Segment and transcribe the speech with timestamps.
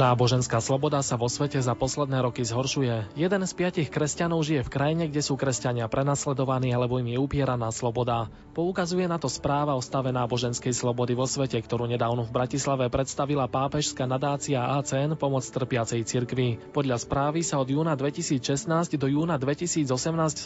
[0.00, 3.12] Náboženská sloboda sa vo svete za posledné roky zhoršuje.
[3.20, 7.68] Jeden z piatich kresťanov žije v krajine, kde sú kresťania prenasledovaní alebo im je upieraná
[7.68, 8.32] sloboda.
[8.56, 13.44] Poukazuje na to správa o stave náboženskej slobody vo svete, ktorú nedávno v Bratislave predstavila
[13.44, 16.56] pápežská nadácia ACN pomoc trpiacej cirkvi.
[16.72, 19.84] Podľa správy sa od júna 2016 do júna 2018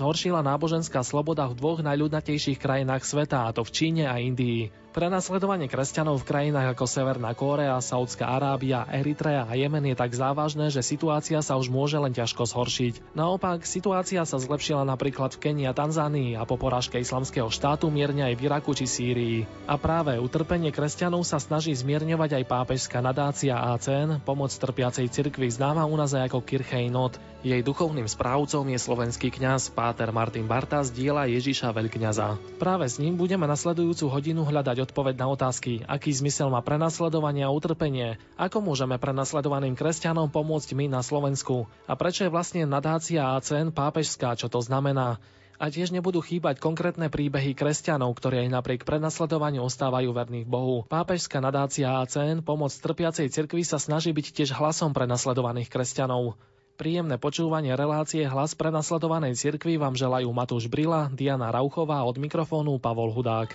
[0.02, 4.83] zhoršila náboženská sloboda v dvoch najľudnatejších krajinách sveta, a to v Číne a Indii.
[4.94, 10.70] Prenasledovanie kresťanov v krajinách ako Severná Kórea, Saudská Arábia, Eritrea a Jemen je tak závažné,
[10.70, 13.18] že situácia sa už môže len ťažko zhoršiť.
[13.18, 18.22] Naopak, situácia sa zlepšila napríklad v Kenii a Tanzánii a po porážke islamského štátu mierne
[18.22, 19.50] aj v Iraku či Sýrii.
[19.66, 25.90] A práve utrpenie kresťanov sa snaží zmierňovať aj pápežská nadácia ACN, pomoc trpiacej cirkvi známa
[25.90, 27.18] u nás aj ako Kirchej Not.
[27.44, 32.40] Jej duchovným správcom je slovenský kňaz Páter Martin Barta z diela Ježiša Veľkňaza.
[32.56, 37.50] Práve s ním budeme nasledujúcu hodinu hľadať odpoveď na otázky, aký zmysel má prenasledovanie a
[37.50, 43.72] utrpenie, ako môžeme prenasledovaným kresťanom pomôcť my na Slovensku a prečo je vlastne nadácia ACN
[43.72, 45.18] pápežská, čo to znamená.
[45.54, 50.82] A tiež nebudú chýbať konkrétne príbehy kresťanov, ktorí aj napriek prenasledovaniu ostávajú verní Bohu.
[50.90, 56.34] Pápežská nadácia ACN pomoc trpiacej cirkvi sa snaží byť tiež hlasom prenasledovaných kresťanov.
[56.74, 63.14] Príjemné počúvanie relácie Hlas prenasledovanej cirkvi vám želajú Matúš Brila, Diana Rauchová od mikrofónu Pavol
[63.14, 63.54] Hudák.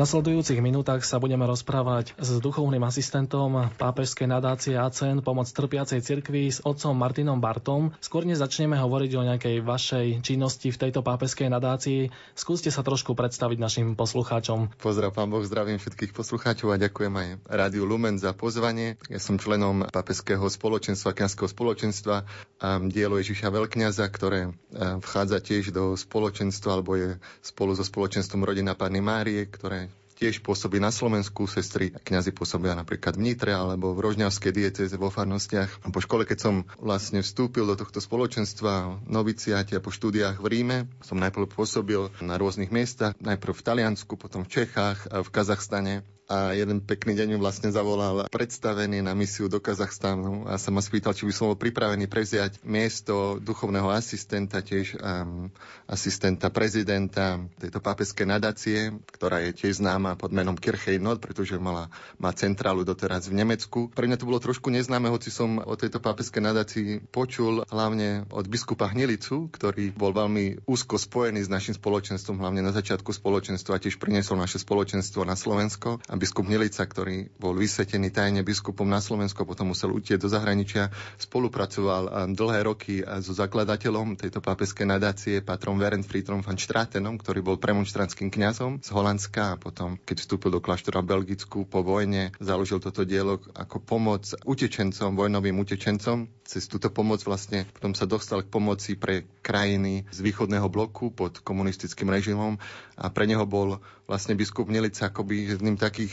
[0.00, 6.64] Nasledujúcich minútach sa budeme rozprávať s duchovným asistentom pápežskej nadácie ACN Pomoc trpiacej cirkvi s
[6.64, 7.92] otcom Martinom Bartom.
[8.00, 13.12] Skôr než začneme hovoriť o nejakej vašej činnosti v tejto pápežskej nadácii, skúste sa trošku
[13.12, 14.72] predstaviť našim poslucháčom.
[14.80, 18.96] Pozdrav, pán Boh, zdravím všetkých poslucháčov a ďakujem aj Rádiu Lumen za pozvanie.
[19.12, 22.24] Ja som členom pápežského spoločenstva, kňazského spoločenstva
[22.56, 24.56] a dielo Ježiša Veľkňaza, ktoré
[25.04, 29.89] vchádza tiež do spoločenstva alebo je spolu so spoločenstvom Rodina Panny Márie, ktoré
[30.20, 35.08] tiež pôsobí na Slovensku, sestry kňazi pôsobia napríklad v Nitre alebo v Rožňavskej dieceze vo
[35.08, 35.80] farnostiach.
[35.88, 40.78] Po škole, keď som vlastne vstúpil do tohto spoločenstva noviciáte a po štúdiách v Ríme,
[41.00, 46.54] som najprv pôsobil na rôznych miestach, najprv v Taliansku, potom v Čechách v Kazachstane a
[46.54, 51.10] jeden pekný deň mi vlastne zavolal predstavený na misiu do Kazachstanu a sa ma spýtal,
[51.10, 55.50] či by som bol pripravený prevziať miesto duchovného asistenta, tiež um,
[55.90, 61.90] asistenta prezidenta tejto pápeskej nadácie, ktorá je tiež známa pod menom Kirchej Not, pretože mala,
[62.22, 63.90] má centrálu doteraz v Nemecku.
[63.90, 68.46] Pre mňa to bolo trošku neznáme, hoci som o tejto pápeskej nadácii počul hlavne od
[68.46, 73.82] biskupa Hnilicu, ktorý bol veľmi úzko spojený s našim spoločenstvom, hlavne na začiatku spoločenstva a
[73.82, 75.98] tiež priniesol naše spoločenstvo na Slovensko.
[76.06, 80.92] A biskup Nelica, ktorý bol vysvetený tajne biskupom na Slovensku, potom musel utieť do zahraničia,
[81.16, 88.28] spolupracoval dlhé roky so zakladateľom tejto pápeskej nadácie, patrom Friedrom van Stratenom, ktorý bol premonštrantským
[88.28, 93.40] kňazom z Holandska a potom, keď vstúpil do kláštora Belgicku po vojne, založil toto dielo
[93.56, 96.28] ako pomoc utečencom, vojnovým utečencom.
[96.44, 101.38] Cez túto pomoc vlastne potom sa dostal k pomoci pre krajiny z východného bloku pod
[101.40, 102.58] komunistickým režimom
[102.98, 103.78] a pre neho bol
[104.10, 106.10] vlastne biskup Nelica akoby jedným takých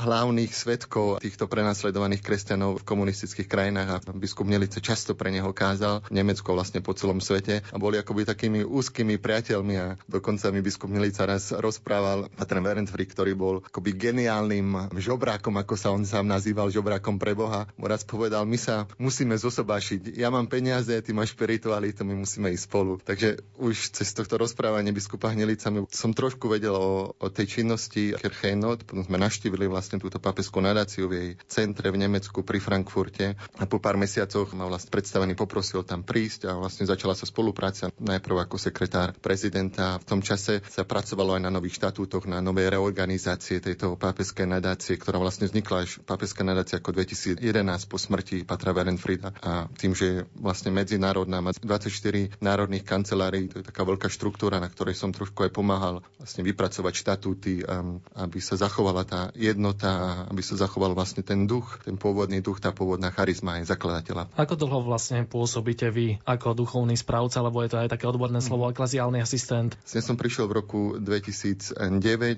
[0.00, 6.00] hlavných svetkov týchto prenasledovaných kresťanov v komunistických krajinách a biskup Nelice často pre neho kázal
[6.08, 10.64] v Nemecku vlastne po celom svete a boli akoby takými úzkými priateľmi a dokonca mi
[10.64, 16.30] biskup Nelica raz rozprával Patren Werentfri, ktorý bol akoby geniálnym žobrákom, ako sa on sám
[16.30, 17.66] nazýval, žobrákom pre Boha.
[17.76, 20.16] Mu raz povedal, my sa musíme zosobášiť.
[20.16, 23.02] Ja mám peniaze, ty máš spiritualitu, my musíme ísť spolu.
[23.02, 28.86] Takže už cez tohto rozprávanie biskupa Hnelica som trošku vedel o, o tej činnosti Kirchheinot,
[28.86, 33.34] potom sme naštívili vlastne vlastne túto papeskú nadáciu v jej centre v Nemecku pri Frankfurte
[33.58, 37.90] a po pár mesiacoch ma vlastne predstavený poprosil tam prísť a vlastne začala sa spolupráca
[37.98, 39.98] najprv ako sekretár prezidenta.
[39.98, 44.94] V tom čase sa pracovalo aj na nových štatútoch, na novej reorganizácie tejto papeskej nadácie,
[44.94, 47.42] ktorá vlastne vznikla až papeská nadácia ako 2011
[47.90, 53.58] po smrti Patra Verenfrida a tým, že je vlastne medzinárodná, má 24 národných kancelárií, to
[53.58, 58.38] je taká veľká štruktúra, na ktorej som trošku aj pomáhal vlastne vypracovať štatúty, um, aby
[58.38, 62.70] sa zachovala tá jednota tá, aby sa zachoval vlastne ten duch, ten pôvodný duch, tá
[62.76, 64.28] pôvodná charizma aj zakladateľa.
[64.36, 68.68] Ako dlho vlastne pôsobíte vy ako duchovný správca, lebo je to aj také odborné slovo,
[68.68, 68.76] mm.
[68.76, 69.80] ekleziálny asistent?
[69.88, 71.80] Ja som prišiel v roku 2009,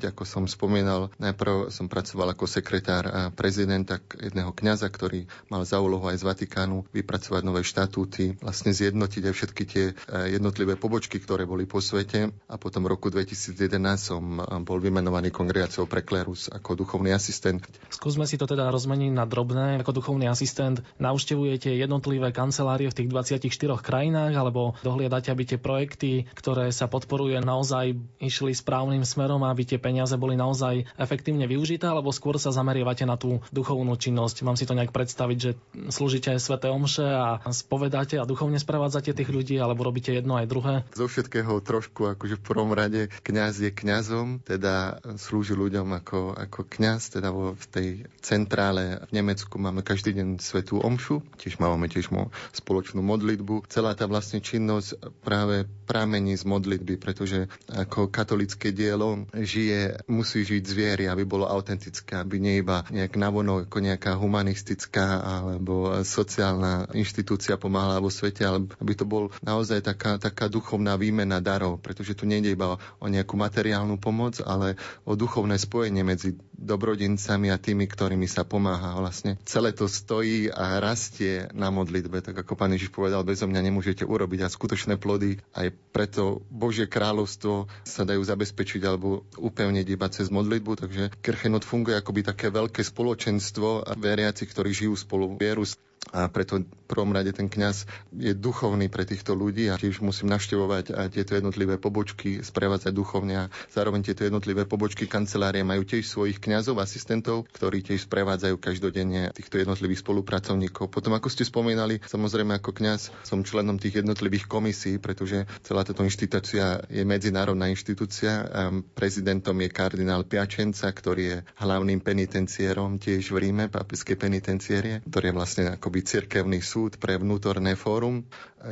[0.06, 6.06] ako som spomínal, najprv som pracoval ako sekretár prezidenta jedného kňaza, ktorý mal za úlohu
[6.06, 9.94] aj z Vatikánu vypracovať nové štatúty, vlastne zjednotiť aj všetky tie e,
[10.36, 12.30] jednotlivé pobočky, ktoré boli po svete.
[12.46, 13.56] A potom v roku 2011
[13.98, 14.22] som
[14.62, 17.62] bol vymenovaný kongregáciou pre klerus ako duchovný asistent asistent.
[17.94, 19.78] Skúsme si to teda rozmeniť na drobné.
[19.78, 26.26] Ako duchovný asistent navštevujete jednotlivé kancelárie v tých 24 krajinách alebo dohliadate, aby tie projekty,
[26.34, 32.10] ktoré sa podporuje, naozaj išli správnym smerom, aby tie peniaze boli naozaj efektívne využité, alebo
[32.10, 34.42] skôr sa zameriavate na tú duchovnú činnosť.
[34.42, 35.50] Mám si to nejak predstaviť, že
[35.94, 40.50] slúžite aj sveté omše a spovedáte a duchovne sprevádzate tých ľudí, alebo robíte jedno aj
[40.50, 40.74] druhé?
[40.96, 46.64] Zo všetkého trošku, akože v prvom rade kňaz je kňazom, teda slúži ľuďom ako, ako
[46.64, 47.88] kňaz, teda vo, v tej
[48.24, 52.08] centrále v Nemecku máme každý deň svetú omšu, tiež máme tiež
[52.56, 53.68] spoločnú modlitbu.
[53.68, 60.62] Celá tá vlastne činnosť práve pramení z modlitby, pretože ako katolické dielo žije, musí žiť
[60.64, 66.88] z viery, aby bolo autentické, aby nie iba nejak navonok ako nejaká humanistická alebo sociálna
[66.96, 72.16] inštitúcia pomáhala vo svete, ale aby to bol naozaj taká, taká duchovná výmena darov, pretože
[72.16, 77.58] tu nejde iba o nejakú materiálnu pomoc, ale o duchovné spojenie medzi dobrodinami súrodencami a
[77.58, 78.94] tými, ktorými sa pomáha.
[78.94, 83.58] Vlastne celé to stojí a rastie na modlitbe, tak ako pán Ježiš povedal, bezo mňa
[83.58, 85.42] nemôžete urobiť a skutočné plody.
[85.50, 91.98] Aj preto Božie kráľovstvo sa dajú zabezpečiť alebo upevniť iba cez modlitbu, takže Kirchenot funguje
[91.98, 95.66] akoby také veľké spoločenstvo a veriaci, ktorí žijú spolu vieru
[96.12, 100.28] a preto v prvom rade ten kňaz je duchovný pre týchto ľudí a tiež musím
[100.28, 106.04] navštevovať a tieto jednotlivé pobočky, sprevádzať duchovne a zároveň tieto jednotlivé pobočky kancelárie majú tiež
[106.04, 110.92] svojich kňazov, asistentov, ktorí tiež sprevádzajú každodenne týchto jednotlivých spolupracovníkov.
[110.92, 116.04] Potom, ako ste spomínali, samozrejme ako kňaz som členom tých jednotlivých komisí, pretože celá táto
[116.04, 118.44] inštitúcia je medzinárodná inštitúcia.
[118.92, 125.36] Prezidentom je kardinál Piačenca, ktorý je hlavným penitenciérom tiež v Ríme, pápežskej penitenciérie, ktorý je
[125.40, 128.24] vlastne akoby cirkevný súd pre vnútorné fórum.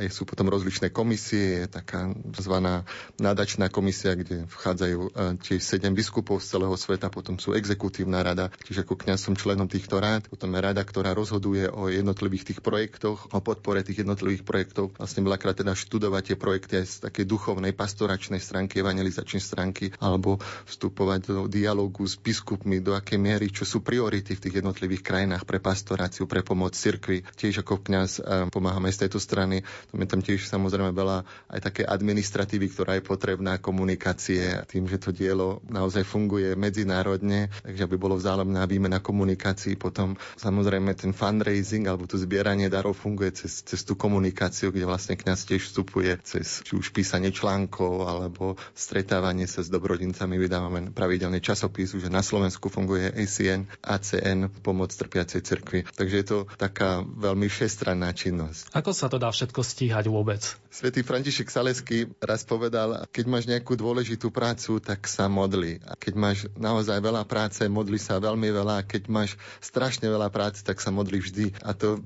[0.07, 2.87] Sú potom rozličné komisie, je taká zvaná
[3.19, 5.09] nadačná komisia, kde vchádzajú e,
[5.43, 9.67] tiež sedem biskupov z celého sveta, potom sú exekutívna rada, čiže ako kňaz som členom
[9.67, 14.47] týchto rád, potom je rada, ktorá rozhoduje o jednotlivých tých projektoch, o podpore tých jednotlivých
[14.47, 14.95] projektov.
[14.95, 20.39] Vlastne veľakrát teda študovať tie projekty aj z takej duchovnej, pastoračnej stránky, evangelizačnej stránky, alebo
[20.71, 25.43] vstupovať do dialogu s biskupmi, do akej miery, čo sú priority v tých jednotlivých krajinách
[25.43, 28.21] pre pastoráciu, pre pomoc cirkvi, tiež ako kňaz e,
[28.53, 29.65] pomáhame z tejto strany.
[29.89, 35.01] Tam je tam tiež samozrejme veľa aj také administratívy, ktorá je potrebná, komunikácie, tým, že
[35.01, 39.79] to dielo naozaj funguje medzinárodne, takže aby bolo vzájomná výmena komunikácií.
[39.79, 45.15] Potom samozrejme ten fundraising alebo to zbieranie darov funguje cez, cez tú komunikáciu, kde vlastne
[45.15, 50.35] kňaz tiež vstupuje cez či už písanie článkov alebo stretávanie sa s dobrodincami.
[50.35, 55.79] Vydávame pravidelne časopis, že na Slovensku funguje ACN, ACN, pomoc trpiacej cirkvi.
[55.87, 58.73] Takže je to taká veľmi všestranná činnosť.
[58.75, 60.43] Ako sa to dá všetko stíhať vôbec?
[60.71, 65.83] Svetý František Salesky raz povedal, keď máš nejakú dôležitú prácu, tak sa modli.
[65.83, 68.79] A keď máš naozaj veľa práce, modli sa veľmi veľa.
[68.79, 71.59] A keď máš strašne veľa práce, tak sa modli vždy.
[71.63, 71.99] A to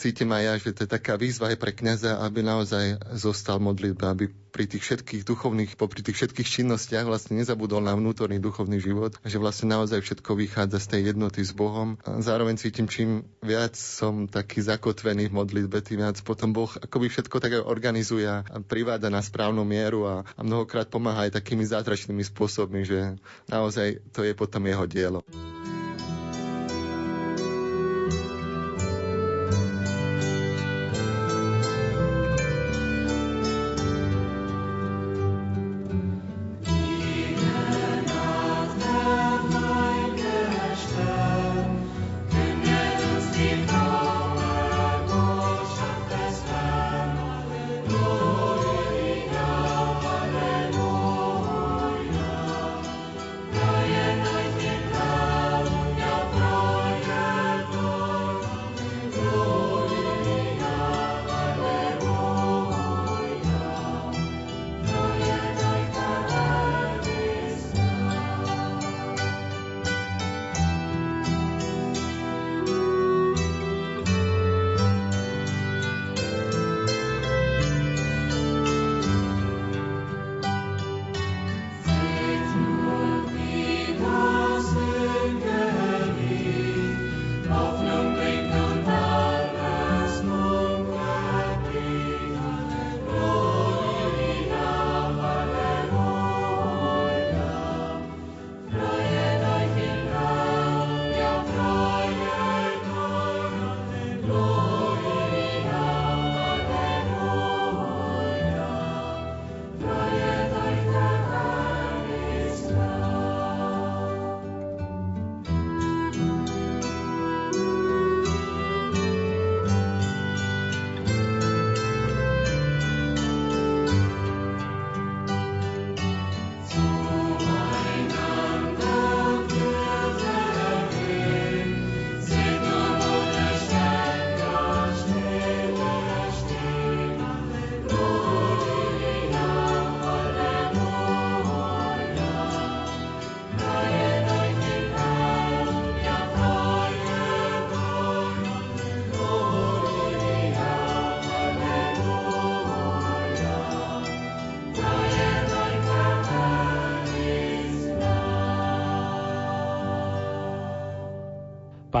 [0.00, 4.16] cítim aj ja, že to je taká výzva aj pre kniaza, aby naozaj zostal modlitba,
[4.16, 9.12] aby pri tých všetkých duchovných, popri tých všetkých činnostiach vlastne nezabudol na vnútorný duchovný život
[9.20, 12.00] a že vlastne naozaj všetko vychádza z tej jednoty s Bohom.
[12.08, 17.12] A zároveň cítim, čím viac som taký zakotvený v modlitbe, tým viac potom Boh akoby
[17.12, 22.24] všetko tak organizuje a privádza na správnu mieru a, a mnohokrát pomáha aj takými zázračnými
[22.24, 23.20] spôsobmi, že
[23.52, 25.20] naozaj to je potom jeho dielo.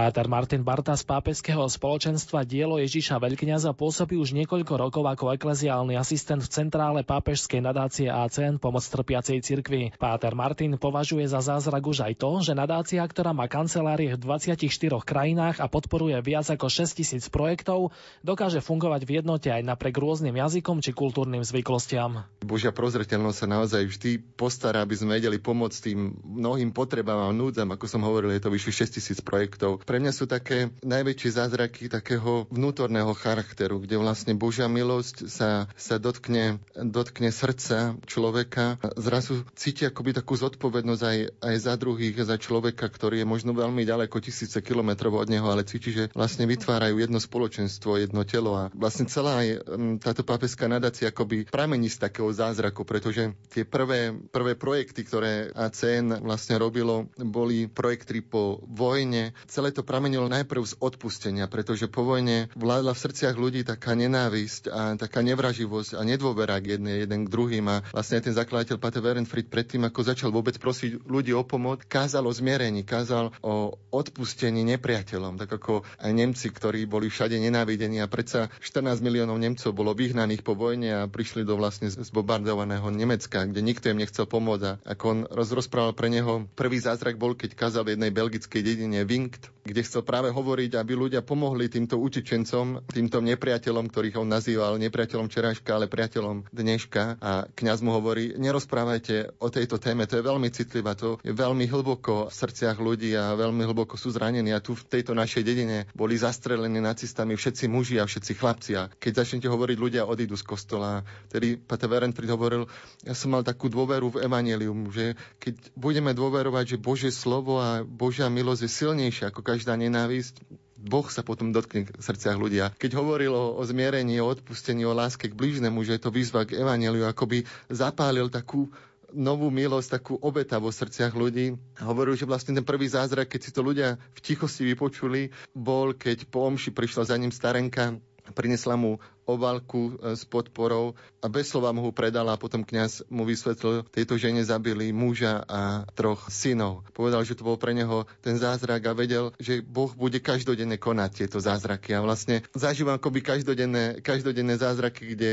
[0.06, 5.98] Páter Martin Barta z pápežského spoločenstva Dielo Ježiša Veľkňaza pôsobí už niekoľko rokov ako ekleziálny
[5.98, 9.98] asistent v centrále pápežskej nadácie ACN Pomoc trpiacej cirkvi.
[9.98, 14.62] Páter Martin považuje za zázrak už aj to, že nadácia, ktorá má kancelárie v 24
[15.02, 17.90] krajinách a podporuje viac ako 6 tisíc projektov,
[18.22, 22.22] dokáže fungovať v jednote aj napriek rôznym jazykom či kultúrnym zvyklostiam.
[22.46, 27.74] Božia prozreteľnosť sa naozaj vždy postará, aby sme vedeli pomôcť tým mnohým potrebám a núdzam.
[27.74, 29.82] Ako som hovoril, je to vyššie 6 tisíc projektov.
[29.82, 35.72] Pre pre mňa sú také najväčšie zázraky takého vnútorného charakteru, kde vlastne Božia milosť sa,
[35.72, 38.76] sa dotkne, dotkne srdca človeka.
[39.00, 43.88] Zrazu cíti akoby takú zodpovednosť aj, aj za druhých, za človeka, ktorý je možno veľmi
[43.88, 48.68] ďaleko, tisíce kilometrov od neho, ale cíti, že vlastne vytvárajú jedno spoločenstvo, jedno telo a
[48.76, 49.64] vlastne celá aj
[50.04, 56.20] táto pápeská nadácia akoby pramení z takého zázraku, pretože tie prvé, prvé projekty, ktoré ACN
[56.20, 59.32] vlastne robilo, boli projekty po vojne.
[59.48, 64.62] Celé to pramenilo najprv z odpustenia, pretože po vojne vládla v srdciach ľudí taká nenávisť
[64.68, 67.64] a taká nevraživosť a nedôvera k jednej, jeden k druhým.
[67.70, 72.26] A vlastne ten zakladateľ Pater Werenfried predtým, ako začal vôbec prosiť ľudí o pomoc, kázal
[72.26, 78.10] o zmierení, kázal o odpustení nepriateľom, tak ako aj Nemci, ktorí boli všade nenávidení a
[78.10, 83.62] predsa 14 miliónov Nemcov bolo vyhnaných po vojne a prišli do vlastne zbombardovaného Nemecka, kde
[83.62, 84.64] nikto im nechcel pomôcť.
[84.66, 89.04] A ako on rozprával pre neho, prvý zázrak bol, keď kázal v jednej belgickej dedine
[89.04, 94.78] Winkt, kde chcel práve hovoriť, aby ľudia pomohli týmto utečencom, týmto nepriateľom, ktorých on nazýval
[94.80, 97.18] nepriateľom včerajška, ale priateľom dneška.
[97.20, 101.66] A kňaz mu hovorí, nerozprávajte o tejto téme, to je veľmi citlivá, to je veľmi
[101.68, 104.54] hlboko v srdciach ľudí a veľmi hlboko sú zranení.
[104.54, 108.72] A tu v tejto našej dedine boli zastrelení nacistami všetci muži a všetci chlapci.
[108.78, 111.02] A keď začnete hovoriť, ľudia odídu z kostola.
[111.32, 112.68] Tedy Pater Werenfried hovoril,
[113.02, 117.82] ja som mal takú dôveru v Evangelium, že keď budeme dôverovať, že Božie slovo a
[117.82, 120.44] Božia milosť je silnejšia ako každá nenávisť,
[120.76, 122.76] Boh sa potom dotkne v srdciach ľudia.
[122.76, 126.44] Keď hovoril o, o zmierení, o odpustení, o láske k blížnemu, že je to výzva
[126.44, 128.68] k evaneliu, akoby zapálil takú
[129.16, 131.56] novú milosť, takú obeta vo srdciach ľudí.
[131.80, 136.28] Hovoril, že vlastne ten prvý zázrak, keď si to ľudia v tichosti vypočuli, bol, keď
[136.28, 137.96] po omši prišla za ním starenka
[138.32, 143.10] prinesla mu obalku e, s podporou a bez slova mu ho predala a potom kňaz
[143.10, 146.86] mu vysvetlil, tejto žene zabili muža a troch synov.
[146.94, 151.10] Povedal, že to bol pre neho ten zázrak a vedel, že Boh bude každodenne konať
[151.26, 155.30] tieto zázraky a vlastne zažívam akoby každodenné, každodenné zázraky, kde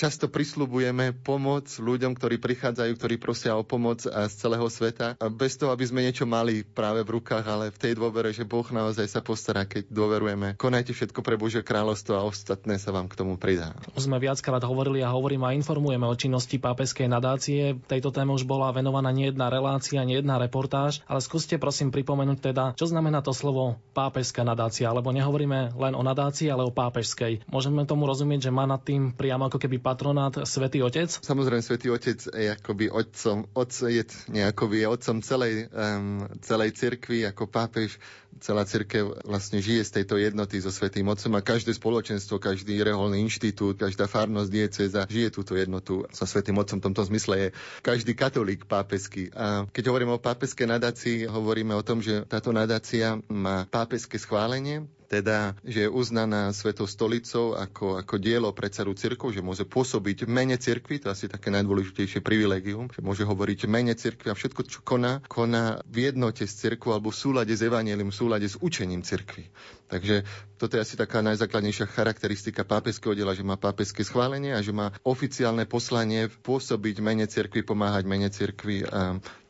[0.00, 5.20] Často prislubujeme pomoc ľuďom, ktorí prichádzajú, ktorí prosia o pomoc z celého sveta.
[5.28, 8.64] Bez toho, aby sme niečo mali práve v rukách, ale v tej dôvere, že Boh
[8.64, 10.56] naozaj sa postará, keď dôverujeme.
[10.56, 13.76] Konajte všetko pre Božie kráľovstvo a ostatné sa vám k tomu pridá.
[13.92, 17.76] Už sme viackrát hovorili a hovoríme a informujeme o činnosti pápeskej nadácie.
[17.84, 22.38] Tejto téme už bola venovaná nie jedna relácia, nie jedna reportáž, ale skúste prosím pripomenúť
[22.40, 27.52] teda, čo znamená to slovo pápeská nadácia, lebo nehovoríme len o nadácii, ale o pápežskej.
[27.52, 31.10] Môžeme tomu rozumieť, že má nad tým priamo ako keby patronát Svetý Otec?
[31.10, 37.26] Samozrejme, Svetý Otec je akoby otcom, otcom je nejakoby je otcom celej, um, celej cirkvi,
[37.26, 37.98] ako pápež
[38.38, 43.20] celá cirkev vlastne žije z tejto jednoty so Svetým Otcom a každé spoločenstvo, každý reholný
[43.26, 46.78] inštitút, každá farnosť dieceza žije túto jednotu so Svetým Otcom.
[46.78, 47.48] V tomto zmysle je
[47.82, 49.28] každý katolík pápesky.
[49.34, 54.86] A keď hovoríme o pápeskej nadácii, hovoríme o tom, že táto nadácia má pápeské schválenie,
[55.10, 60.30] teda, že je uznaná Svetou stolicou ako, ako dielo pre celú cirkvu, že môže pôsobiť
[60.30, 64.78] mene cirkvi, to asi také najdôležitejšie privilegium, že môže hovoriť mene cirkvi a všetko, čo
[64.86, 69.02] koná, koná v jednote s cirkvou alebo v súlade s evanielim, v súlade s učením
[69.02, 69.50] cirkvi.
[69.90, 70.22] Takže
[70.60, 74.92] toto je asi taká najzákladnejšia charakteristika pápeského diela, že má pápeské schválenie a že má
[75.02, 78.84] oficiálne poslanie pôsobiť mene cirkvi, pomáhať mene cirkvi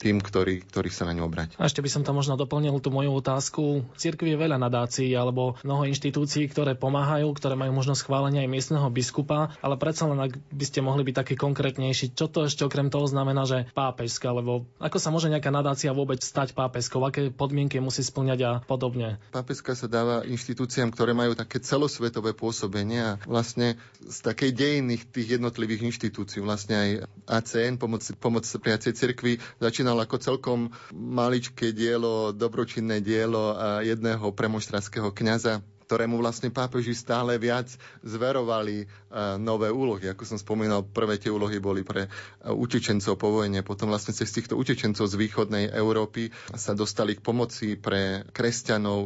[0.01, 1.59] tým, ktorí, ktorí sa na ňu obrať.
[1.61, 3.85] A ešte by som tam možno doplnil tú moju otázku.
[3.99, 8.87] Cirkvi je veľa nadácií alebo mnoho inštitúcií, ktoré pomáhajú, ktoré majú možnosť schválenia aj miestneho
[8.89, 12.89] biskupa, ale predsa len ak by ste mohli byť taký konkrétnejší, čo to ešte okrem
[12.89, 17.83] toho znamená, že pápežská, lebo ako sa môže nejaká nadácia vôbec stať pápežskou, aké podmienky
[17.83, 19.19] musí splňať a podobne.
[19.35, 25.37] Pápežská sa dáva inštitúciám, ktoré majú také celosvetové pôsobenie a vlastne z takej dejiny tých
[25.41, 26.91] jednotlivých inštitúcií, vlastne aj
[27.27, 30.61] ACN, pomoc, pomoc priacej cirkvi, začínal ako celkom
[30.95, 37.67] maličké dielo, dobročinné dielo jedného premoštranského kňaza, ktorému vlastne pápeži stále viac
[38.07, 40.07] zverovali uh, nové úlohy.
[40.15, 44.31] Ako som spomínal, prvé tie úlohy boli pre uh, utečencov po vojne, potom vlastne cez
[44.31, 49.01] týchto utečencov z východnej Európy sa dostali k pomoci pre kresťanov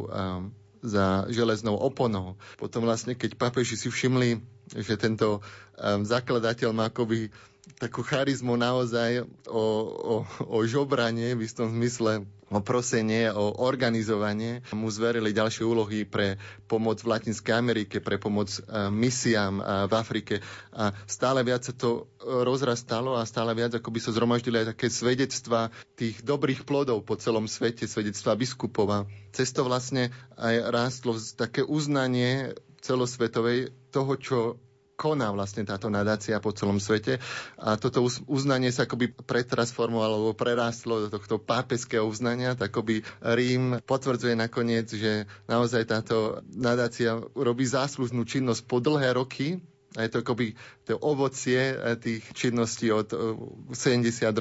[0.85, 2.37] za železnou oponou.
[2.61, 4.39] Potom vlastne, keď papeži si všimli,
[4.77, 7.33] že tento um, zakladateľ má akoby
[7.81, 9.63] takú charizmu naozaj o,
[9.97, 14.61] o, o žobranie v istom zmysle o prosenie, o organizovanie.
[14.69, 16.37] Mu zverili ďalšie úlohy pre
[16.69, 18.59] pomoc v Latinskej Amerike, pre pomoc e,
[18.93, 20.35] misiám e, v Afrike.
[20.75, 24.87] A stále viac sa to rozrastalo a stále viac ako by sa zhromaždili aj také
[24.93, 28.87] svedectva tých dobrých plodov po celom svete, svedectva biskupov.
[28.93, 28.99] A
[29.33, 32.53] cez to vlastne aj rástlo také uznanie
[32.85, 34.37] celosvetovej toho, čo
[34.95, 37.19] koná vlastne táto nadácia po celom svete.
[37.59, 43.79] A toto uznanie sa akoby pretransformovalo alebo prerástlo do tohto pápeského uznania, tak akoby Rím
[43.83, 49.59] potvrdzuje nakoniec, že naozaj táto nadácia robí záslužnú činnosť po dlhé roky,
[49.95, 53.15] a je to akoby to ovocie eh, tých činností od
[53.71, 54.35] 70 eh,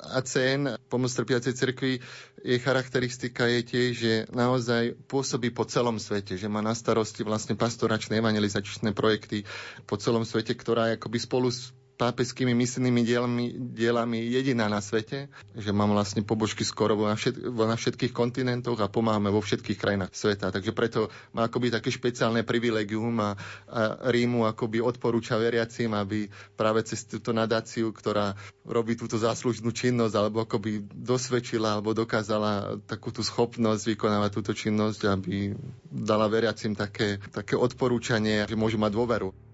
[0.00, 2.00] ACN, pomoc trpiacej cirkvi,
[2.40, 7.56] jej charakteristika je tiež, že naozaj pôsobí po celom svete, že má na starosti vlastne
[7.56, 9.44] pastoračné evangelizačné projekty
[9.84, 13.44] po celom svete, ktorá je akoby spolu s pápežskými misijnými dielami,
[13.76, 18.88] dielami jediná na svete, že mám vlastne pobožky skoro na, všet, na všetkých kontinentoch a
[18.88, 20.48] pomáhame vo všetkých krajinách sveta.
[20.48, 23.36] Takže preto má akoby také špeciálne privilegium a,
[23.68, 28.32] a Rímu akoby odporúča veriacim, aby práve cez túto nadáciu, ktorá
[28.64, 35.00] robí túto záslužnú činnosť, alebo akoby dosvedčila alebo dokázala takú tú schopnosť vykonávať túto činnosť,
[35.04, 35.52] aby
[35.92, 39.49] dala veriacim také, také odporúčanie, že môžu mať dôveru.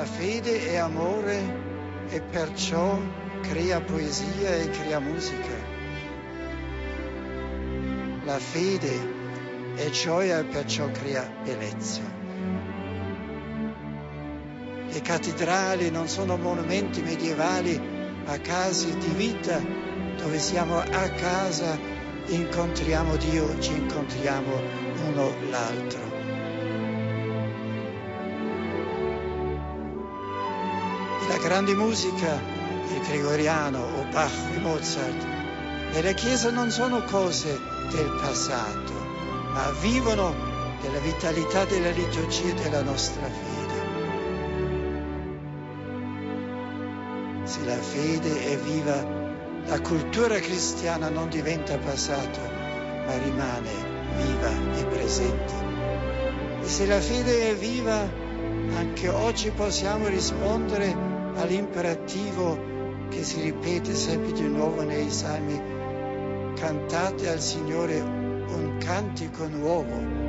[0.00, 1.38] La fede è amore
[2.08, 2.98] e perciò
[3.42, 5.54] crea poesia e crea musica.
[8.24, 12.00] La fede è gioia e perciò crea bellezza.
[14.88, 17.78] Le cattedrali non sono monumenti medievali
[18.24, 19.60] ma case di vita
[20.16, 21.78] dove siamo a casa,
[22.24, 24.60] incontriamo Dio, ci incontriamo
[25.08, 26.09] uno l'altro.
[31.40, 32.38] Grande musica,
[32.92, 35.26] il gregoriano o Bach o Mozart,
[35.92, 37.58] nella Chiesa non sono cose
[37.90, 38.92] del passato,
[39.52, 40.34] ma vivono
[40.82, 43.78] della vitalità della liturgia della nostra fede.
[47.44, 49.18] Se la fede è viva,
[49.66, 52.38] la cultura cristiana non diventa passato,
[53.06, 53.70] ma rimane
[54.16, 55.54] viva e presente.
[56.62, 58.08] E se la fede è viva,
[58.76, 65.60] anche oggi possiamo rispondere all'imperativo che si ripete sempre di nuovo nei salmi,
[66.54, 70.19] cantate al Signore un cantico nuovo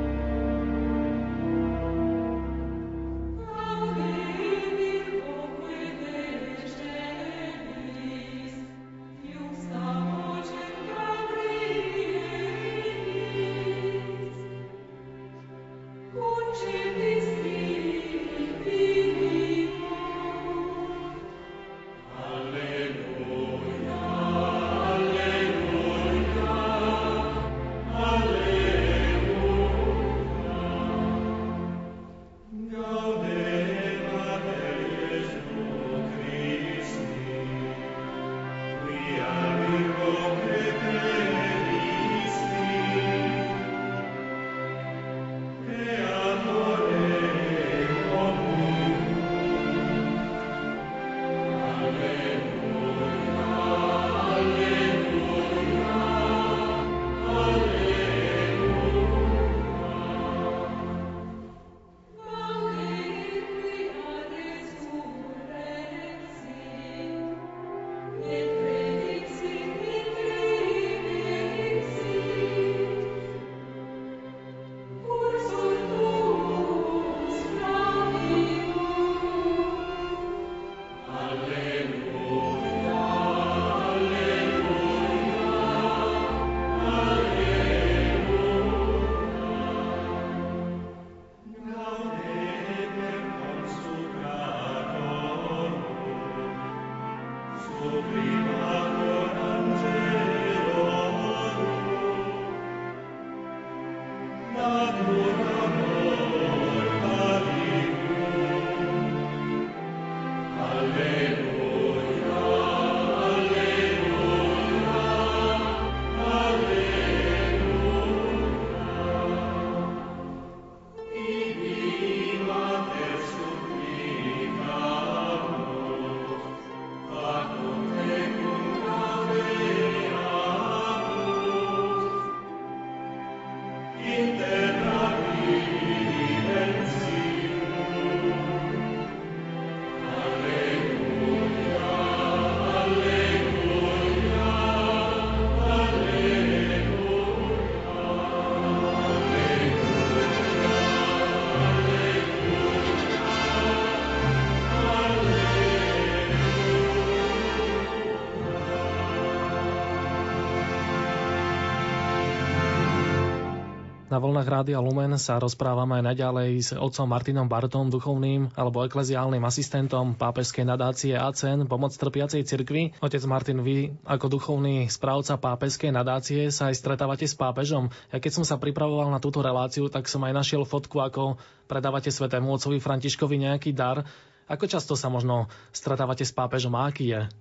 [164.12, 169.40] Na vlnách Rádia Lumen sa rozprávame aj naďalej s otcom Martinom Bartom, duchovným alebo ekleziálnym
[169.40, 172.92] asistentom pápežskej nadácie ACEN Pomoc trpiacej cirkvi.
[173.00, 177.88] Otec Martin, vy ako duchovný správca pápežskej nadácie sa aj stretávate s pápežom.
[178.12, 182.12] Ja keď som sa pripravoval na túto reláciu, tak som aj našiel fotku, ako predávate
[182.12, 184.04] svetému otcovi Františkovi nejaký dar.
[184.44, 187.32] Ako často sa možno stretávate s pápežom a aký je?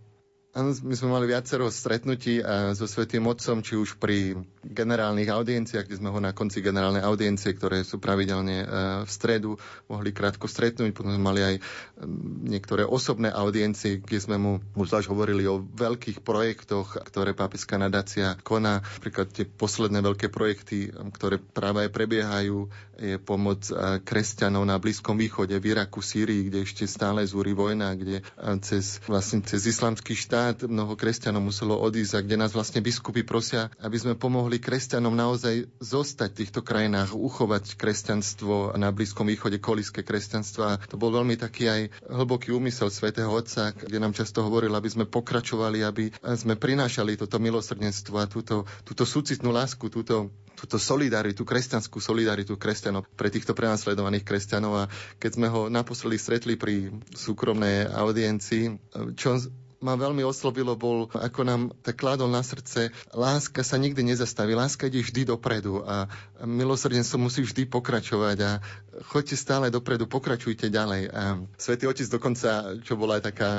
[0.51, 2.43] Áno, my sme mali viacero stretnutí
[2.75, 4.35] so Svetým Otcom, či už pri
[4.67, 8.65] generálnych audienciách, kde sme ho na konci generálnej audiencie, ktoré sú pravidelne e,
[9.07, 9.55] v stredu,
[9.87, 10.91] mohli krátko stretnúť.
[10.91, 11.55] Potom sme mali aj
[12.51, 18.83] niektoré osobné audiencie, kde sme mu už hovorili o veľkých projektoch, ktoré pápeská nadácia koná.
[18.99, 22.67] Napríklad tie posledné veľké projekty, ktoré práve aj prebiehajú,
[22.99, 27.95] je pomoc e, kresťanov na Blízkom východe, v Iraku, Sýrii, kde ešte stále zúri vojna,
[27.95, 28.19] kde
[28.59, 33.21] cez, vlastne cez islamský štát štát mnoho kresťanov muselo odísť a kde nás vlastne biskupy
[33.21, 39.61] prosia, aby sme pomohli kresťanom naozaj zostať v týchto krajinách, uchovať kresťanstvo na Blízkom východe,
[39.61, 40.81] kolíske kresťanstva.
[40.89, 45.05] To bol veľmi taký aj hlboký úmysel svätého Otca, kde nám často hovoril, aby sme
[45.05, 51.97] pokračovali, aby sme prinášali toto milosrdenstvo a túto, túto súcitnú lásku, túto túto solidaritu, kresťanskú
[51.97, 58.77] solidaritu kresťanov pre týchto prenasledovaných kresťanov a keď sme ho naposledy stretli pri súkromnej audiencii,
[59.17, 59.41] čo
[59.81, 64.87] ma veľmi oslovilo, bol, ako nám tak kládol na srdce, láska sa nikdy nezastaví, láska
[64.87, 66.05] ide vždy dopredu a
[66.43, 68.51] milosrdenstvo musí vždy pokračovať a
[69.07, 71.11] choďte stále dopredu, pokračujte ďalej.
[71.11, 73.51] A Svetý Otec dokonca, čo bola aj taká,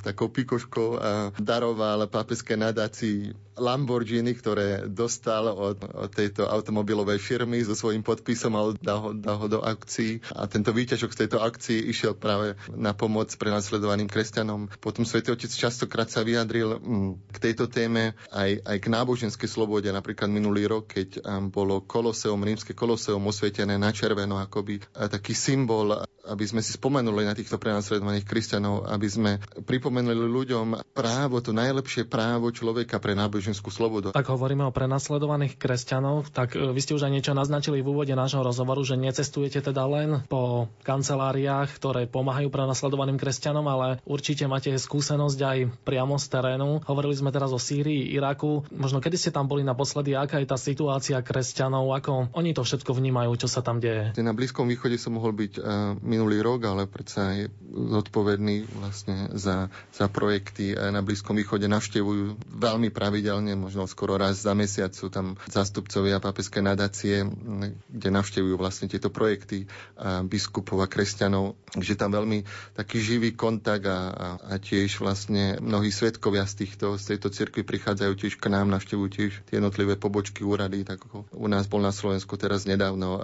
[0.00, 1.00] takou pikoškou,
[1.38, 8.72] daroval pápežské nadácii Lamborghini, ktoré dostal od, od tejto automobilovej firmy so svojím podpisom a
[8.80, 10.24] dal ho, dal ho do akcií.
[10.32, 14.72] A tento výťažok z tejto akcii išiel práve na pomoc pre nasledovaným kresťanom.
[14.80, 16.80] Potom Svetý Otec častokrát sa vyjadril
[17.30, 19.92] k tejto téme aj, aj k náboženskej slobode.
[19.92, 21.20] Napríklad minulý rok, keď
[21.52, 21.84] bolo
[22.30, 27.58] koloseum, rímske koloseum osvietené na červeno, akoby taký symbol, aby sme si spomenuli na týchto
[27.58, 29.30] prenasledovaných kresťanov, aby sme
[29.66, 34.14] pripomenuli ľuďom právo, to najlepšie právo človeka pre náboženskú slobodu.
[34.14, 38.14] Tak hovoríme o prenasledovaných kresťanov, tak e, vy ste už aj niečo naznačili v úvode
[38.14, 44.70] nášho rozhovoru, že necestujete teda len po kanceláriách, ktoré pomáhajú prenasledovaným kresťanom, ale určite máte
[44.70, 46.86] skúsenosť aj priamo z terénu.
[46.86, 48.62] Hovorili sme teraz o Sýrii, Iraku.
[48.70, 52.94] Možno kedy ste tam boli naposledy, aká je tá situácia kresťanov, ako oni to všetko
[52.94, 54.14] vnímajú, čo sa tam deje?
[54.20, 59.72] Na Blízkom východe som mohol byť uh, minulý rok, ale predsa je zodpovedný vlastne za,
[59.88, 61.64] za projekty na Blízkom východe.
[61.64, 67.24] Navštevujú veľmi pravidelne, možno skoro raz za mesiac sú tam zastupcovia papeské nadácie,
[67.88, 69.64] kde navštevujú vlastne tieto projekty
[70.28, 71.56] biskupov a kresťanov.
[71.72, 72.44] Takže tam veľmi
[72.76, 78.12] taký živý kontakt a, a, tiež vlastne mnohí svetkovia z, týchto, z tejto cirkvi prichádzajú
[78.12, 81.96] tiež k nám, navštevujú tiež tie jednotlivé pobočky úrady, tak ako u nás bol na
[81.96, 83.20] Slovensku teraz nedávno um,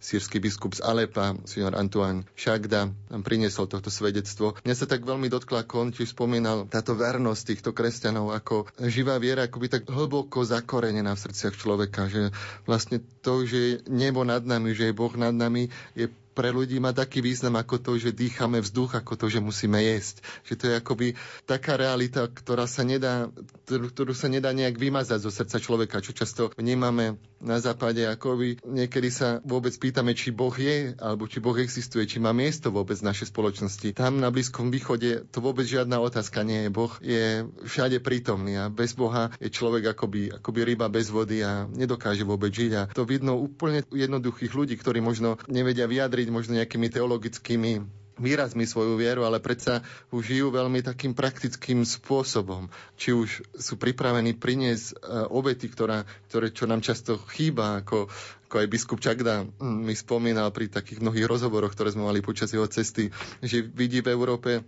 [0.00, 2.94] sírsky biskup z Alepa, signor Antoine Šagda,
[3.26, 4.54] priniesol tohto svedectvo.
[4.62, 9.18] Mňa sa tak veľmi dotkla, ako on tiež spomínal, táto vernosť týchto kresťanov ako živá
[9.18, 12.30] viera, akoby tak hlboko zakorenená v srdciach človeka, že
[12.62, 15.66] vlastne to, že je nebo nad nami, že je Boh nad nami,
[15.98, 16.06] je
[16.38, 20.22] pre ľudí má taký význam ako to, že dýchame vzduch, ako to, že musíme jesť.
[20.46, 21.06] Že to je akoby
[21.50, 23.26] taká realita, ktorá sa nedá,
[23.66, 29.10] ktorú sa nedá nejak vymazať zo srdca človeka, čo často vnímame na západe, akoby niekedy
[29.10, 33.10] sa vôbec pýtame, či Boh je, alebo či Boh existuje, či má miesto vôbec v
[33.10, 33.98] našej spoločnosti.
[33.98, 36.70] Tam na Blízkom východe to vôbec žiadna otázka nie je.
[36.70, 41.66] Boh je všade prítomný a bez Boha je človek akoby, akoby ryba bez vody a
[41.66, 42.72] nedokáže vôbec žiť.
[42.78, 47.84] A to vidno úplne jednoduchých ľudí, ktorí možno nevedia vyjadriť možno nejakými teologickými
[48.18, 52.66] výrazmi svoju vieru, ale predsa už žijú veľmi takým praktickým spôsobom.
[52.98, 54.94] Či už sú pripravení priniesť e,
[55.30, 58.10] obety, ktorá, ktoré, čo nám často chýba, ako,
[58.50, 62.66] ako aj biskup Čagda mi spomínal pri takých mnohých rozhovoroch, ktoré sme mali počas jeho
[62.66, 63.08] cesty,
[63.40, 64.66] že vidí v Európe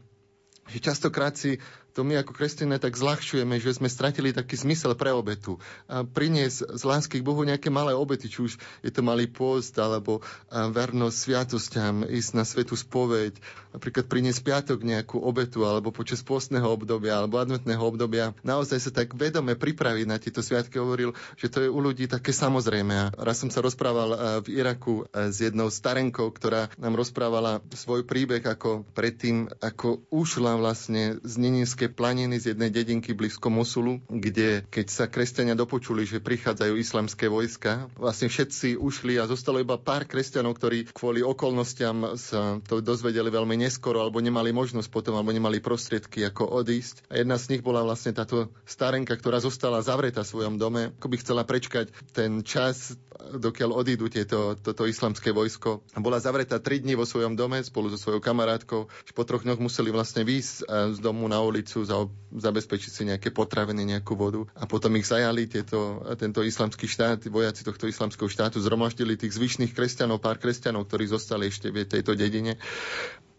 [0.70, 1.58] že častokrát si
[1.94, 5.58] to my ako kresťania tak zľahčujeme, že sme stratili taký zmysel pre obetu.
[5.90, 9.74] A priniesť z lásky k Bohu nejaké malé obety, či už je to malý post,
[9.78, 13.36] alebo vernosť sviatostiam, ísť na svetú spoveď,
[13.74, 18.32] napríklad priniesť piatok nejakú obetu, alebo počas postného obdobia, alebo adventného obdobia.
[18.42, 22.34] Naozaj sa tak vedome pripraviť na tieto sviatky hovoril, že to je u ľudí také
[22.34, 22.94] samozrejme.
[22.94, 28.42] A raz som sa rozprával v Iraku s jednou starenkou, ktorá nám rozprávala svoj príbeh,
[28.42, 31.34] ako predtým, ako ušla vlastne z
[31.80, 37.24] Golanské planiny z jednej dedinky blízko Mosulu, kde keď sa kresťania dopočuli, že prichádzajú islamské
[37.32, 43.32] vojska, vlastne všetci ušli a zostalo iba pár kresťanov, ktorí kvôli okolnostiam sa to dozvedeli
[43.32, 47.08] veľmi neskoro alebo nemali možnosť potom alebo nemali prostriedky ako odísť.
[47.08, 51.08] A jedna z nich bola vlastne táto starenka, ktorá zostala zavretá v svojom dome, ako
[51.08, 55.80] by chcela prečkať ten čas, dokiaľ odídu tieto, toto islamské vojsko.
[55.96, 58.88] Bola zavretá tri dni vo svojom dome spolu so svojou kamarátkou.
[58.88, 62.02] Po troch dňoch museli vlastne výjsť eh, z domu na ulicu chcú za,
[62.34, 64.42] zabezpečiť si nejaké potraviny, nejakú vodu.
[64.58, 69.70] A potom ich zajali tieto, tento islamský štát, vojaci tohto islamského štátu, zhromaždili tých zvyšných
[69.70, 72.58] kresťanov, pár kresťanov, ktorí zostali ešte v tejto dedine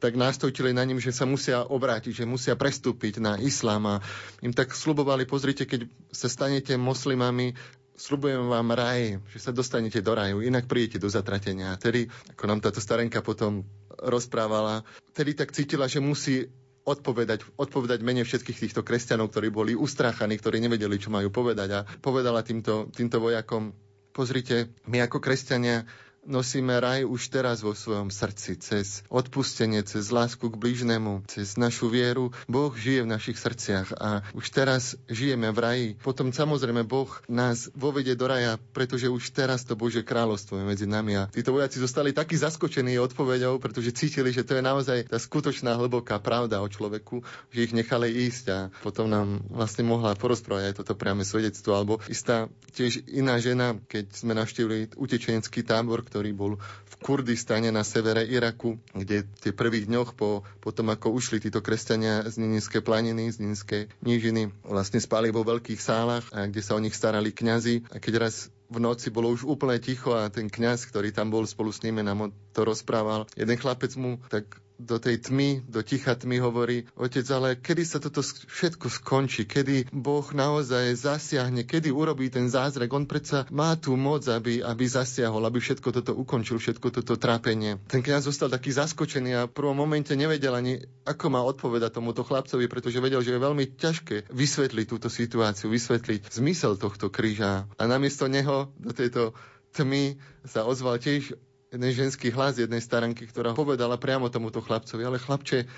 [0.02, 3.96] tak nástojčili na ním, že sa musia obrátiť, že musia prestúpiť na islám a
[4.42, 7.54] im tak slubovali, pozrite, keď sa stanete moslimami,
[8.02, 11.78] slubujem vám raj, že sa dostanete do raju, inak prídete do zatratenia.
[11.78, 13.62] Tedy, ako nám táto starenka potom
[13.94, 14.82] rozprávala,
[15.14, 16.50] tedy tak cítila, že musí
[16.86, 21.70] odpovedať, odpovedať mene všetkých týchto kresťanov, ktorí boli ustráchaní, ktorí nevedeli, čo majú povedať.
[21.72, 23.74] A povedala týmto, týmto vojakom,
[24.12, 25.86] pozrite, my ako kresťania
[26.26, 31.90] nosíme raj už teraz vo svojom srdci, cez odpustenie, cez lásku k blížnemu, cez našu
[31.90, 32.30] vieru.
[32.46, 35.88] Boh žije v našich srdciach a už teraz žijeme v raji.
[36.02, 40.86] Potom samozrejme Boh nás vovedie do raja, pretože už teraz to Bože kráľovstvo je medzi
[40.86, 41.18] nami.
[41.18, 45.74] A títo vojaci zostali takí zaskočení odpoveďou, pretože cítili, že to je naozaj tá skutočná
[45.74, 50.78] hlboká pravda o človeku, že ich nechali ísť a potom nám vlastne mohla porozprávať aj
[50.86, 51.74] toto priame svedectvo.
[51.74, 52.46] Alebo istá
[52.78, 58.76] tiež iná žena, keď sme navštívili utečenecký tábor, ktorý bol v Kurdistane na severe Iraku,
[58.92, 63.88] kde tie prvých dňoch po, po ako ušli títo kresťania z Nininskej planiny, z Nininskej
[64.04, 67.88] nížiny, vlastne spali vo veľkých sálach, a kde sa o nich starali kňazi.
[67.96, 71.48] A keď raz v noci bolo už úplne ticho a ten kňaz, ktorý tam bol
[71.48, 73.28] spolu s nimi, nám to rozprával.
[73.36, 74.48] Jeden chlapec mu tak
[74.82, 79.94] do tej tmy, do ticha tmy hovorí, otec, ale kedy sa toto všetko skončí, kedy
[79.94, 82.90] Boh naozaj zasiahne, kedy urobí ten zázrak.
[82.92, 87.78] On predsa má tú moc, aby, aby zasiahol, aby všetko toto ukončil, všetko toto trápenie.
[87.86, 92.26] Ten kňaz zostal taký zaskočený a v prvom momente nevedel ani, ako má odpovedať tomuto
[92.26, 97.70] chlapcovi, pretože vedel, že je veľmi ťažké vysvetliť túto situáciu, vysvetliť zmysel tohto kríža.
[97.78, 99.38] A namiesto neho do tejto
[99.72, 101.36] tmy sa ozval tiež
[101.72, 105.72] jeden ženský hlas jednej staranky, ktorá povedala priamo tomuto chlapcovi, ale chlapče,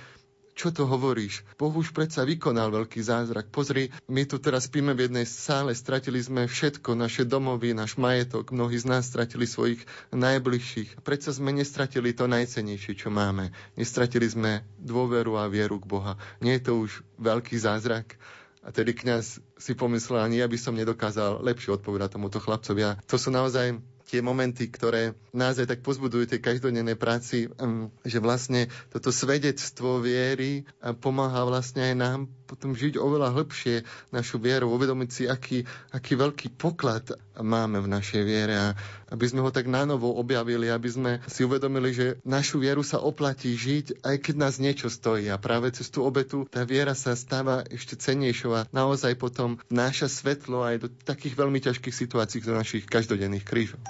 [0.54, 1.41] čo to hovoríš?
[1.58, 3.50] Boh už predsa vykonal veľký zázrak.
[3.50, 8.54] Pozri, my tu teraz spíme v jednej sále, stratili sme všetko, naše domovy, náš majetok,
[8.54, 9.82] mnohí z nás stratili svojich
[10.14, 11.02] najbližších.
[11.02, 13.50] Predsa sme nestratili to najcenejšie, čo máme.
[13.74, 16.22] Nestratili sme dôveru a vieru k Boha.
[16.38, 18.18] Nie je to už veľký zázrak?
[18.64, 22.82] A tedy kňaz si pomyslel, ani ja by som nedokázal lepšie odpovedať tomuto chlapcovi.
[22.86, 27.89] A to sú naozaj tie momenty, ktoré nás aj tak pozbudujú tej každodennej práci, um,
[28.04, 30.68] že vlastne toto svedectvo viery
[30.99, 32.20] pomáha vlastne aj nám
[32.54, 33.82] potom žiť oveľa hĺbšie
[34.14, 38.68] našu vieru, uvedomiť si, aký, aký veľký poklad máme v našej viere a
[39.10, 43.58] aby sme ho tak nánovo objavili, aby sme si uvedomili, že našu vieru sa oplatí
[43.58, 45.34] žiť, aj keď nás niečo stojí.
[45.34, 50.06] A práve cez tú obetu tá viera sa stáva ešte cennejšou a naozaj potom náša
[50.14, 53.82] svetlo aj do takých veľmi ťažkých situácií, do našich každodenných krížov.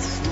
[0.00, 0.29] Podcast.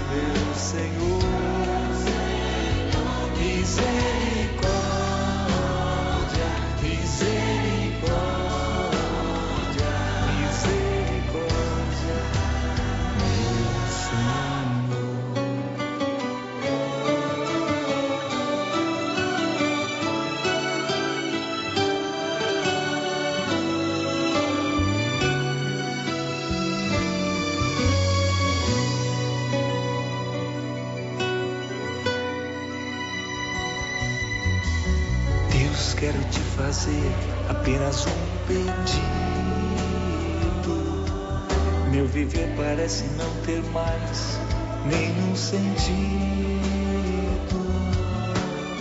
[43.49, 44.39] Ter mais
[44.85, 45.89] nenhum sentido.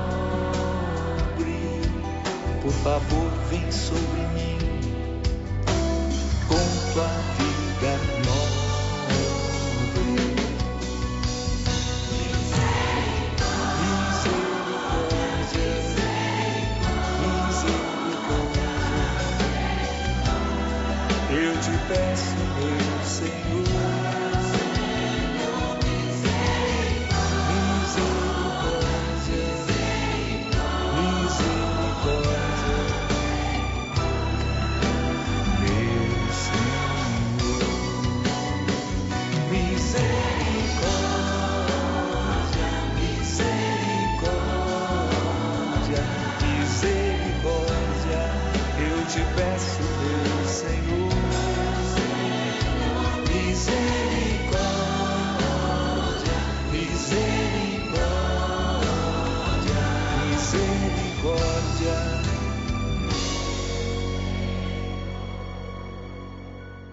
[2.61, 4.62] Por favor, vem sobre mim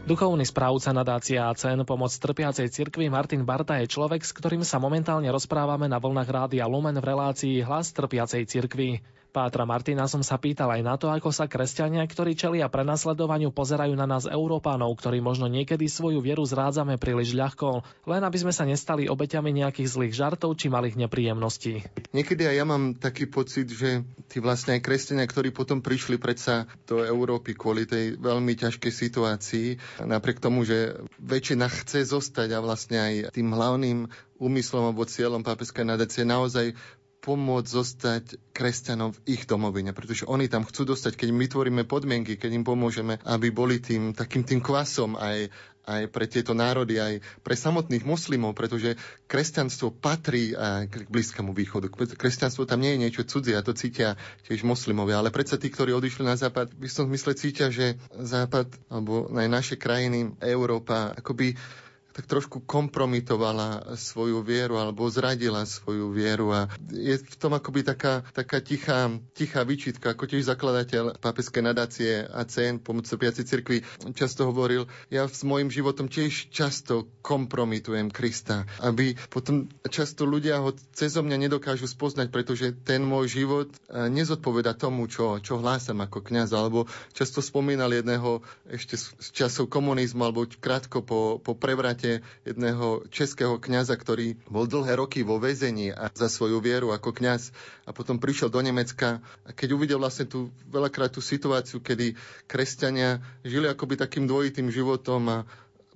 [0.09, 5.29] Duchovný správca nadácie ACN Pomoc trpiacej cirkvi Martin Barta je človek, s ktorým sa momentálne
[5.29, 9.05] rozprávame na vlnách Rádia Lumen v relácii Hlas trpiacej cirkvi.
[9.29, 13.93] Pátra Martina som sa pýtal aj na to, ako sa kresťania, ktorí čelia prenasledovaniu, pozerajú
[13.93, 18.65] na nás Európánov, ktorí možno niekedy svoju vieru zrádzame príliš ľahko, len aby sme sa
[18.65, 21.85] nestali obeťami nejakých zlých žartov či malých nepríjemností.
[22.09, 24.01] Niekedy aj ja mám taký pocit, že
[24.33, 29.67] tí vlastne aj kresťania, ktorí potom prišli predsa do Európy kvôli tej veľmi ťažkej situácii,
[30.09, 34.09] napriek tomu, že väčšina chce zostať a vlastne aj tým hlavným
[34.39, 36.73] úmyslom alebo cieľom pápežskej nadácie naozaj
[37.19, 38.23] pomôcť zostať
[38.55, 42.63] kresťanom v ich domovine, pretože oni tam chcú dostať, keď my tvoríme podmienky, keď im
[42.63, 45.51] pomôžeme, aby boli tým takým tým kvasom aj,
[45.83, 48.95] aj pre tieto národy, aj pre samotných moslimov, pretože
[49.27, 50.55] kresťanstvo patrí
[50.87, 51.91] k Blízkému východu.
[51.91, 54.15] Kresťanstvo tam nie je niečo cudzie a to cítia
[54.47, 58.71] tiež moslimovia, ale predsa tí, ktorí odišli na západ, v istom zmysle cítia, že západ
[58.87, 61.59] alebo aj naše krajiny, Európa, akoby
[62.19, 68.27] tak trošku kompromitovala svoju vieru alebo zradila svoju vieru a je v tom akoby taká,
[68.35, 74.91] taká tichá, tichá výčitka, ako tiež zakladateľ pápeskej nadácie ACN pomoc trpiacej cirkvi často hovoril,
[75.07, 81.47] ja s môjim životom tiež často kompromitujem Krista, aby potom často ľudia ho cezo mňa
[81.47, 86.83] nedokážu spoznať, pretože ten môj život eh, nezodpoveda tomu, čo, čo hlásam ako kňaz, alebo
[87.15, 92.08] často spomínal jedného ešte z časov komunizmu, alebo krátko po, po prevrate
[92.43, 97.53] jedného českého kňaza, ktorý bol dlhé roky vo väzení a za svoju vieru ako kňaz
[97.85, 99.21] a potom prišiel do Nemecka.
[99.45, 102.17] A keď uvidel vlastne tú veľakrát tú situáciu, kedy
[102.49, 105.37] kresťania žili akoby takým dvojitým životom a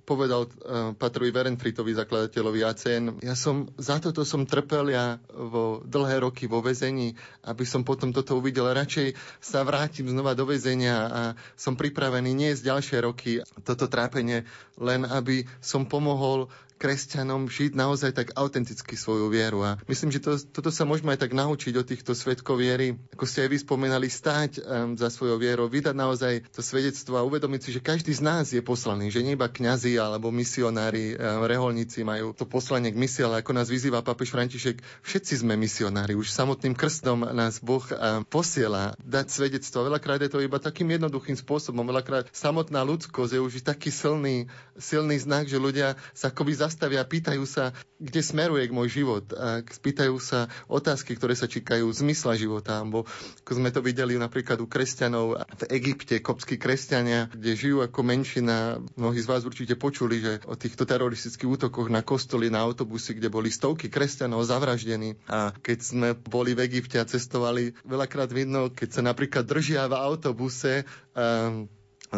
[0.04, 6.20] povedal uh, Patrovi Verenfritovi, zakladateľovi ACN, ja som, za toto som trpel ja vo dlhé
[6.22, 7.16] roky vo väzení,
[7.48, 8.68] aby som potom toto uvidel.
[8.70, 11.20] Radšej sa vrátim znova do väzenia a
[11.56, 14.44] som pripravený nie z ďalšie roky toto trápenie,
[14.76, 19.62] len aby som pomohol kresťanom žiť naozaj tak autenticky svoju vieru.
[19.62, 23.24] A myslím, že to, toto sa môžeme aj tak naučiť od týchto svetkov viery, ako
[23.24, 27.60] ste aj vy spomenali, stáť um, za svojou vierou, vydať naozaj to svedectvo a uvedomiť
[27.62, 32.02] si, že každý z nás je poslaný, že nie iba kňazi alebo misionári, um, reholníci
[32.02, 36.18] majú to poslanie k misii, ale ako nás vyzýva papež František, všetci sme misionári.
[36.18, 39.86] Už samotným krstom nás Boh um, posiela dať svedectvo.
[39.86, 41.86] Veľakrát je to iba takým jednoduchým spôsobom.
[41.86, 47.08] Veľakrát samotná ľudskosť je už taký silný, silný znak, že ľudia sa akoby zastavia a
[47.08, 49.24] pýtajú sa, kde smeruje k môj život.
[49.36, 52.80] A pýtajú sa otázky, ktoré sa číkajú zmysla života.
[52.88, 53.04] Bo
[53.44, 58.80] ako sme to videli napríklad u kresťanov v Egypte, kopskí kresťania, kde žijú ako menšina.
[58.96, 63.28] Mnohí z vás určite počuli, že o týchto teroristických útokoch na kostoly, na autobusy, kde
[63.28, 65.20] boli stovky kresťanov zavraždení.
[65.28, 69.94] A keď sme boli v Egypte a cestovali, veľakrát vidno, keď sa napríklad držia v
[70.00, 71.68] autobuse, um,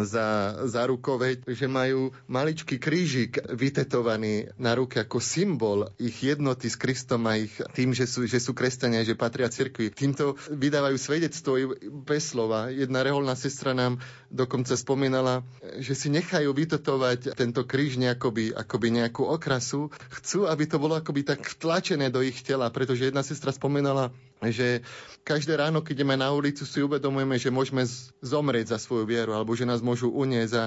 [0.03, 6.77] za, za rukoveď, že majú maličký krížik vytetovaný na ruke ako symbol ich jednoty s
[6.77, 9.93] Kristom a ich tým, že sú, že sú kresťania, že patria cirkvi.
[9.93, 12.69] Týmto vydávajú svedectvo bez slova.
[12.69, 15.43] Jedna reholná sestra nám dokonca spomínala,
[15.79, 19.87] že si nechajú vytetovať tento kríž nejakoby, akoby nejakú okrasu.
[20.19, 24.11] Chcú, aby to bolo akoby tak vtlačené do ich tela, pretože jedna sestra spomínala,
[24.43, 24.83] že
[25.23, 27.83] každé ráno, keď ideme na ulicu, si uvedomujeme, že môžeme
[28.21, 30.65] zomrieť za svoju vieru, alebo že nás môžu uniesť a,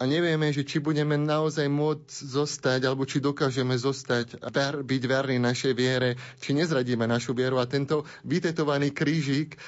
[0.00, 5.36] a nevieme, že či budeme naozaj môcť zostať, alebo či dokážeme zostať, ver, byť verní
[5.40, 7.60] našej viere, či nezradíme našu vieru.
[7.60, 9.60] A tento vytetovaný krížik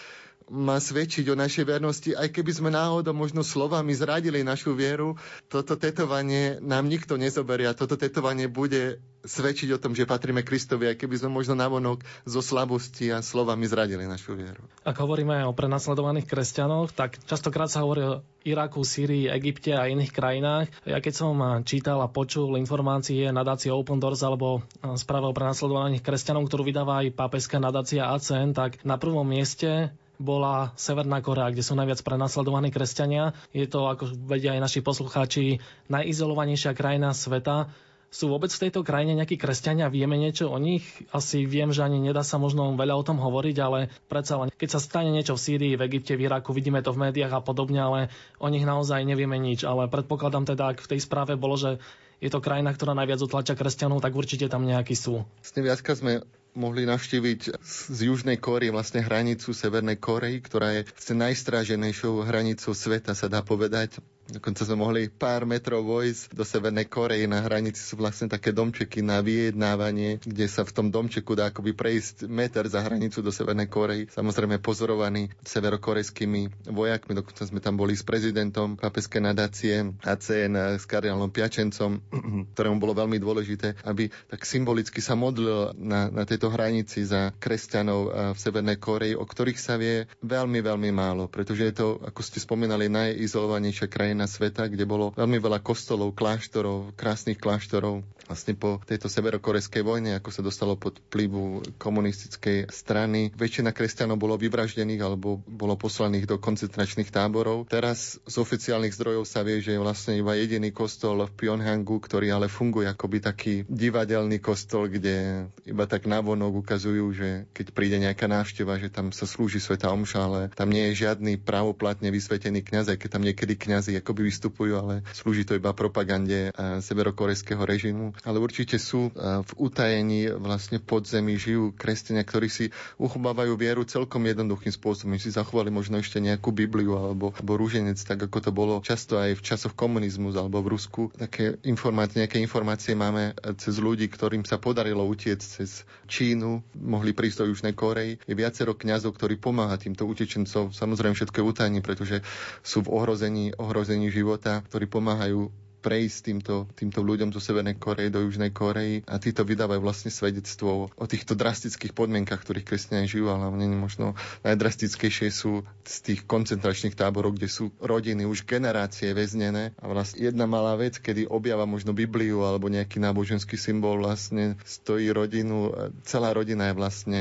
[0.51, 5.14] má svedčiť o našej vernosti, aj keby sme náhodou možno slovami zradili našu vieru,
[5.47, 10.90] toto tetovanie nám nikto nezoberie a toto tetovanie bude svedčiť o tom, že patríme Kristovi,
[10.90, 14.66] aj keby sme možno navonok zo slabosti a slovami zradili našu vieru.
[14.82, 20.11] Ak hovoríme o prenasledovaných kresťanoch, tak častokrát sa hovorí o Iraku, Syrii, Egypte a iných
[20.11, 20.66] krajinách.
[20.82, 24.66] Ja keď som čítal a počul informácie nadácie Open Doors alebo
[24.99, 30.70] správa o prenasledovaných kresťanov, ktorú vydáva aj pápežská nadácia ACN, tak na prvom mieste bola
[30.78, 33.34] Severná Korea, kde sú najviac prenasledovaní kresťania.
[33.50, 35.58] Je to, ako vedia aj naši poslucháči,
[35.90, 37.74] najizolovanejšia krajina sveta.
[38.12, 39.88] Sú vôbec v tejto krajine nejakí kresťania?
[39.88, 40.84] Vieme niečo o nich?
[41.16, 44.68] Asi viem, že ani nedá sa možno veľa o tom hovoriť, ale predsa len, keď
[44.76, 47.80] sa stane niečo v Sýrii, v Egypte, v Iraku, vidíme to v médiách a podobne,
[47.80, 48.00] ale
[48.36, 49.64] o nich naozaj nevieme nič.
[49.64, 51.80] Ale predpokladám teda, ak v tej správe bolo, že
[52.20, 55.24] je to krajina, ktorá najviac utlača kresťanov, tak určite tam nejakí sú.
[55.40, 56.20] Vlastne viacka sme
[56.53, 63.28] mohli navštíviť z Južnej Kóry vlastne hranicu Severnej Korei, ktorá je najstráženejšou hranicou sveta, sa
[63.32, 63.98] dá povedať.
[64.30, 67.26] Dokonca sme mohli pár metrov vojsť do Severnej Korei.
[67.26, 71.74] Na hranici sú vlastne také domčeky na vyjednávanie, kde sa v tom domčeku dá akoby
[71.74, 74.06] prejsť meter za hranicu do Severnej Korei.
[74.08, 77.12] Samozrejme pozorovaní severokorejskými vojakmi.
[77.18, 82.00] Dokonca sme tam boli s prezidentom papeské nadácie ACN s kardinálom Piačencom,
[82.54, 88.32] ktorému bolo veľmi dôležité, aby tak symbolicky sa modlil na, na tejto hranici za kresťanov
[88.32, 92.38] v Severnej Koreji, o ktorých sa vie veľmi, veľmi málo, pretože je to, ako ste
[92.40, 98.04] spomínali, najizolovanejšia krajina krajina sveta, kde bolo veľmi veľa kostolov, kláštorov, krásnych kláštorov.
[98.28, 104.36] Vlastne po tejto severokorejskej vojne, ako sa dostalo pod vplyvu komunistickej strany, väčšina kresťanov bolo
[104.36, 107.72] vyvraždených alebo bolo poslaných do koncentračných táborov.
[107.72, 112.36] Teraz z oficiálnych zdrojov sa vie, že je vlastne iba jediný kostol v Pyongyangu, ktorý
[112.36, 118.28] ale funguje akoby taký divadelný kostol, kde iba tak navonok ukazujú, že keď príde nejaká
[118.28, 122.92] návšteva, že tam sa slúži Sveta Omša, ale tam nie je žiadny pravoplatne vysvetený kňaz,
[122.92, 128.12] aj keď tam niekedy kňazi akoby vystupujú, ale slúži to iba propagande eh, severokorejského režimu.
[128.26, 134.26] Ale určite sú eh, v utajení vlastne podzemí žijú kresťania, ktorí si uchovávajú vieru celkom
[134.26, 135.14] jednoduchým spôsobom.
[135.16, 139.38] Si zachovali možno ešte nejakú Bibliu alebo, alebo rúženec, tak ako to bolo často aj
[139.38, 141.03] v časoch komunizmu alebo v Rusku.
[141.14, 147.16] Také informácie, nejaké informácie máme eh, cez ľudí, ktorým sa podarilo utiecť cez Čínu, mohli
[147.16, 148.20] prísť do Južnej Korei.
[148.28, 150.68] Je viacero kňazov, ktorí pomáha týmto utečencom.
[150.68, 152.20] Samozrejme všetko je utajení, pretože
[152.60, 155.48] sú v ohrození ohrození života, ktorí pomáhajú
[155.82, 160.88] prejsť týmto, týmto ľuďom zo Severnej Korei do Južnej Korei a títo vydávajú vlastne svedectvo
[160.94, 164.14] o týchto drastických podmienkach, ktorých kresťania žijú, ale nie možno
[164.46, 170.46] najdrastickejšie sú z tých koncentračných táborov, kde sú rodiny už generácie väznené a vlastne jedna
[170.46, 175.74] malá vec, kedy objava možno Bibliu alebo nejaký náboženský symbol vlastne stojí rodinu,
[176.06, 177.20] celá rodina je vlastne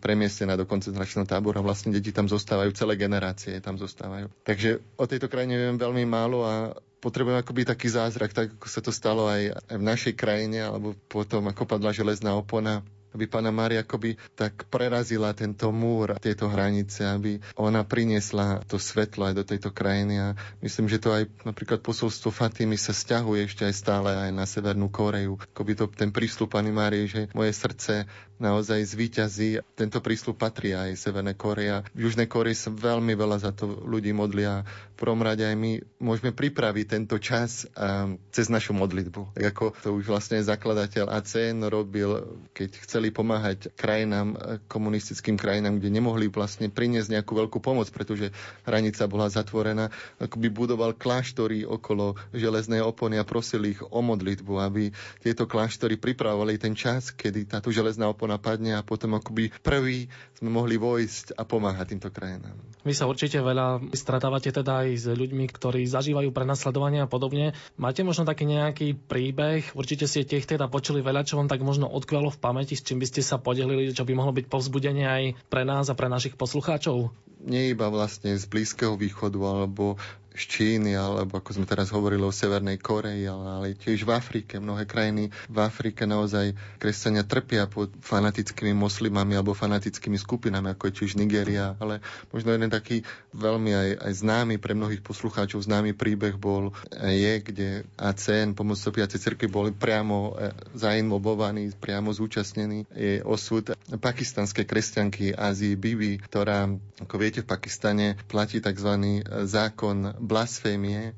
[0.00, 4.32] premiestnená do koncentračného tábora, vlastne deti tam zostávajú, celé generácie tam zostávajú.
[4.48, 6.72] Takže o tejto krajine viem veľmi málo a
[7.02, 11.50] potrebujeme akoby taký zázrak, tak ako sa to stalo aj v našej krajine, alebo potom
[11.50, 17.38] ako padla železná opona aby Pána Mária akoby tak prerazila tento múr, tieto hranice, aby
[17.60, 20.28] ona priniesla to svetlo aj do tejto krajiny a
[20.64, 24.88] myslím, že to aj napríklad posolstvo Fatimy sa stiahuje ešte aj stále aj na Severnú
[24.88, 25.36] Koreju.
[25.52, 28.08] Akoby to ten prísľub Pani Márie, že moje srdce
[28.42, 29.62] naozaj zvíťazí.
[29.78, 31.86] Tento prísľub patrí aj Severnej Korea.
[31.94, 34.66] V Južnej Koreji sa veľmi veľa za to ľudí modlia.
[34.92, 39.38] V prvom rade aj my môžeme pripraviť tento čas um, cez našu modlitbu.
[39.38, 44.34] Tak ako to už vlastne zakladateľ ACN robil, keď chceli pomáhať krajinám,
[44.66, 48.34] komunistickým krajinám, kde nemohli vlastne priniesť nejakú veľkú pomoc, pretože
[48.66, 54.54] hranica bola zatvorená, ako by budoval kláštory okolo železnej opony a prosil ich o modlitbu,
[54.58, 54.90] aby
[55.22, 60.08] tieto kláštory pripravovali ten čas, kedy táto železná opona napadne a potom akoby prvý
[60.40, 62.56] sme mohli vojsť a pomáhať týmto krajinám.
[62.82, 67.54] Vy sa určite veľa stretávate teda aj s ľuďmi, ktorí zažívajú prenasledovanie a podobne.
[67.78, 69.70] Máte možno taký nejaký príbeh?
[69.76, 72.98] Určite ste tých teda počuli veľa, čo vám tak možno odkvelo v pamäti, s čím
[72.98, 76.34] by ste sa podelili, čo by mohlo byť povzbudenie aj pre nás a pre našich
[76.34, 77.14] poslucháčov?
[77.42, 79.98] Nie iba vlastne z Blízkeho východu alebo
[80.32, 84.58] z Číny, alebo ako sme teraz hovorili o Severnej Koreji, ale, ale tiež v Afrike.
[84.58, 90.96] Mnohé krajiny v Afrike naozaj kresťania trpia pod fanatickými moslimami alebo fanatickými skupinami, ako je
[91.04, 91.76] tiež Nigeria.
[91.78, 92.00] Ale
[92.32, 93.04] možno jeden taký
[93.36, 97.68] veľmi aj, aj známy pre mnohých poslucháčov známy príbeh bol je, kde
[98.00, 102.88] ACN, pomoc Sopiacej cirkvi, boli priamo e, zainmobovaní, priamo zúčastnení.
[102.92, 106.68] Je osud pakistanskej kresťanky Azii Bibi, ktorá,
[107.00, 109.22] ako viete, v Pakistane platí tzv.
[109.44, 111.12] zákon blasfémie,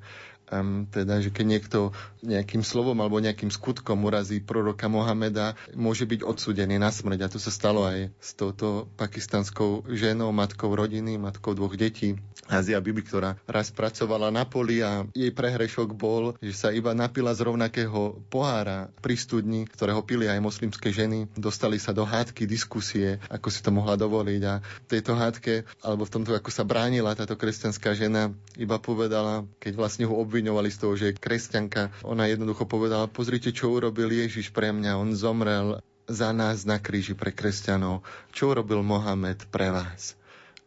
[0.54, 1.78] um, teda, že keď niekto
[2.22, 7.18] nejakým slovom alebo nejakým skutkom urazí proroka Mohameda, môže byť odsudený na smrť.
[7.26, 12.16] A to sa stalo aj s touto pakistanskou ženou, matkou rodiny, matkou dvoch detí.
[12.44, 17.32] Azia Bibi, ktorá raz pracovala na poli a jej prehrešok bol, že sa iba napila
[17.32, 21.24] z rovnakého pohára pri studni, ktorého pili aj moslimské ženy.
[21.40, 24.42] Dostali sa do hádky, diskusie, ako si to mohla dovoliť.
[24.44, 28.28] A v tejto hádke, alebo v tomto, ako sa bránila táto kresťanská žena,
[28.60, 33.48] iba povedala, keď vlastne ho obviňovali z toho, že je kresťanka, ona jednoducho povedala, pozrite,
[33.48, 35.00] čo urobil Ježiš pre mňa.
[35.00, 38.04] On zomrel za nás na kríži pre kresťanov.
[38.28, 40.20] Čo urobil Mohamed pre vás?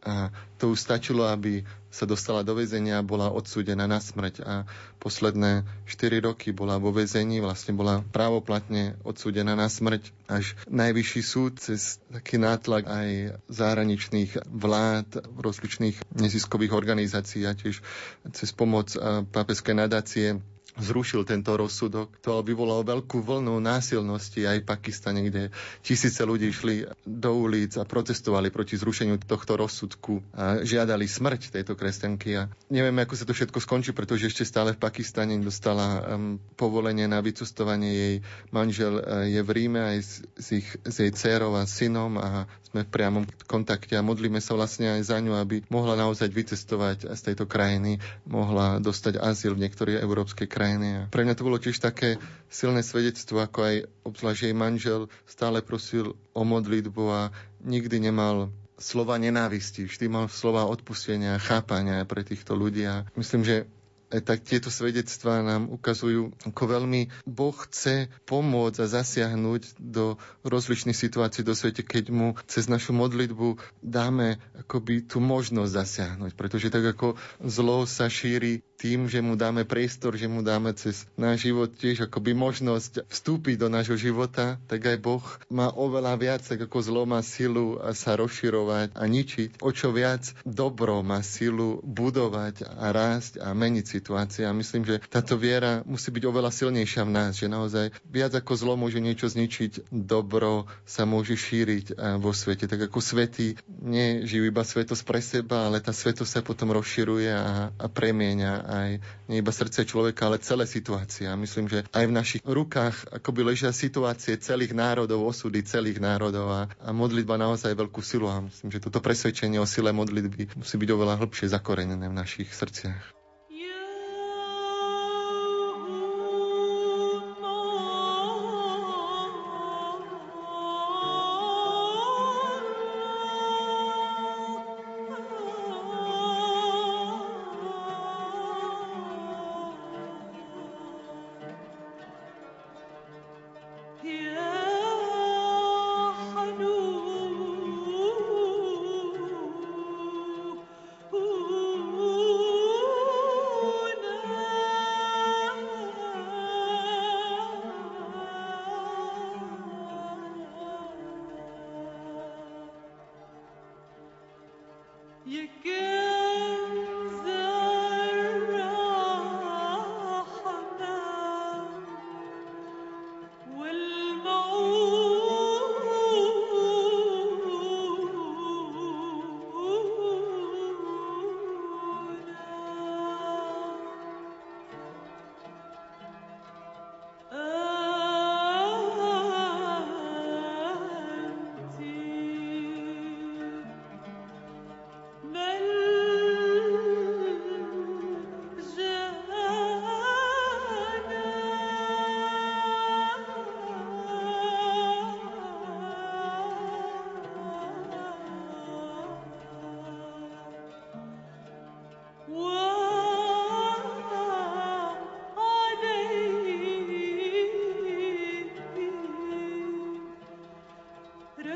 [0.07, 4.39] A to už stačilo, aby sa dostala do väzenia a bola odsúdená na smrť.
[4.47, 4.63] A
[5.03, 10.15] posledné 4 roky bola vo väzení, vlastne bola právoplatne odsúdená na smrť.
[10.31, 13.09] Až najvyšší súd cez taký nátlak aj
[13.51, 17.83] zahraničných vlád, rozličných neziskových organizácií a tiež
[18.31, 18.95] cez pomoc
[19.35, 20.39] pápeskej nadácie
[20.78, 22.13] zrušil tento rozsudok.
[22.21, 25.49] To vyvolalo veľkú vlnu násilnosti aj v Pakistane, kde
[25.82, 31.73] tisíce ľudí išli do ulic a protestovali proti zrušeniu tohto rozsudku a žiadali smrť tejto
[31.73, 32.30] kresťanky.
[32.38, 37.09] A nevieme, ako sa to všetko skončí, pretože ešte stále v Pakistane dostala um, povolenie
[37.09, 37.91] na vycestovanie.
[37.91, 38.15] Jej
[38.49, 42.45] manžel uh, je v Ríme aj s, s, ich, s jej dcerou a synom a
[42.67, 47.09] sme v priamom kontakte a modlíme sa vlastne aj za ňu, aby mohla naozaj vycestovať
[47.09, 50.66] z tejto krajiny, mohla dostať azyl v niektorých európskej krajine.
[50.68, 52.20] A pre mňa to bolo tiež také
[52.51, 57.22] silné svedectvo, ako aj obzvlášť jej manžel stále prosil o modlitbu a
[57.63, 62.86] nikdy nemal slova nenávisti, vždy mal slova odpustenia, chápania pre týchto ľudí.
[62.86, 63.65] A myslím, že
[64.07, 70.15] tak tieto svedectvá nám ukazujú, ako veľmi Boh chce pomôcť a zasiahnuť do
[70.47, 76.31] rozličných situácií do svete, keď mu cez našu modlitbu dáme akoby tú možnosť zasiahnuť.
[76.39, 81.09] Pretože tak ako zlo sa šíri tým, že mu dáme priestor, že mu dáme cez
[81.17, 86.41] náš život tiež akoby možnosť vstúpiť do nášho života, tak aj Boh má oveľa viac,
[86.45, 89.59] tak ako zlo má silu a sa rozširovať a ničiť.
[89.65, 94.45] O čo viac dobro má silu budovať a rásť a meniť situácie.
[94.45, 98.53] A myslím, že táto viera musí byť oveľa silnejšia v nás, že naozaj viac ako
[98.53, 102.69] zlo môže niečo zničiť, dobro sa môže šíriť vo svete.
[102.69, 107.73] Tak ako svety nežijú iba svetosť pre seba, ale tá svetosť sa potom rozširuje a,
[107.73, 108.89] a premieňa aj
[109.31, 111.25] nie iba srdce človeka, ale celé situácie.
[111.25, 116.47] A myslím, že aj v našich rukách akoby ležia situácie celých národov, osudy celých národov
[116.47, 118.29] a, a modlitba naozaj veľkú silu.
[118.29, 122.49] A myslím, že toto presvedčenie o sile modlitby musí byť oveľa hĺbšie zakorenené v našich
[122.51, 123.16] srdciach.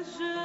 [0.02, 0.41] je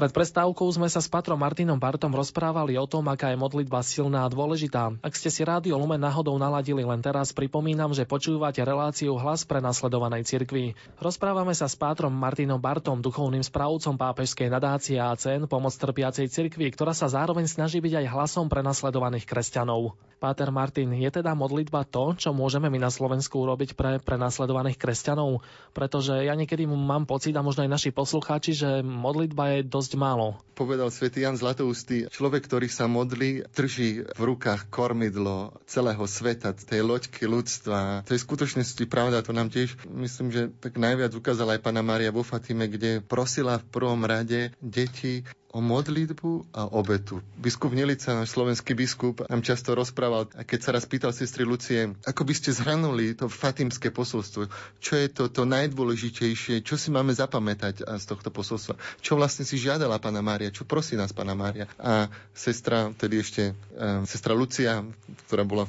[0.00, 4.24] Pred prestávkou sme sa s Patrom Martinom Bartom rozprávali o tom, aká je modlitba silná
[4.24, 4.96] a dôležitá.
[5.04, 9.60] Ak ste si rádio Lumen náhodou naladili len teraz, pripomínam, že počúvate reláciu Hlas pre
[9.60, 10.72] nasledovanej cirkvi.
[11.04, 16.96] Rozprávame sa s Pátrom Martinom Bartom, duchovným správcom pápežskej nadácie ACN Pomoc trpiacej cirkvi, ktorá
[16.96, 20.00] sa zároveň snaží byť aj hlasom pre nasledovaných kresťanov.
[20.16, 25.44] Páter Martin, je teda modlitba to, čo môžeme my na Slovensku urobiť pre prenasledovaných kresťanov?
[25.72, 30.38] Pretože ja niekedy mám pocit, a možno aj naši poslucháči, že modlitba je dosť málo.
[30.54, 36.84] Povedal svätý Jan Zlatoustý, človek, ktorý sa modlí, drží v rukách kormidlo celého sveta, tej
[36.84, 38.04] loďky ľudstva.
[38.04, 42.12] To je skutočnosti pravda, to nám tiež, myslím, že tak najviac ukázala aj pána Mária
[42.12, 47.18] vo Fatime, kde prosila v prvom rade deti o modlitbu a obetu.
[47.34, 51.90] Biskup Nelica, náš slovenský biskup, nám často rozprával, a keď sa raz pýtal sestry Lucie,
[52.06, 54.46] ako by ste zhrnuli to fatimské posolstvo,
[54.78, 59.58] čo je to, to najdôležitejšie, čo si máme zapamätať z tohto posolstva, čo vlastne si
[59.58, 61.66] žiadala pána Mária, čo prosí nás pána Mária.
[61.82, 64.86] A sestra, tedy ešte um, sestra Lucia,
[65.26, 65.66] ktorá bola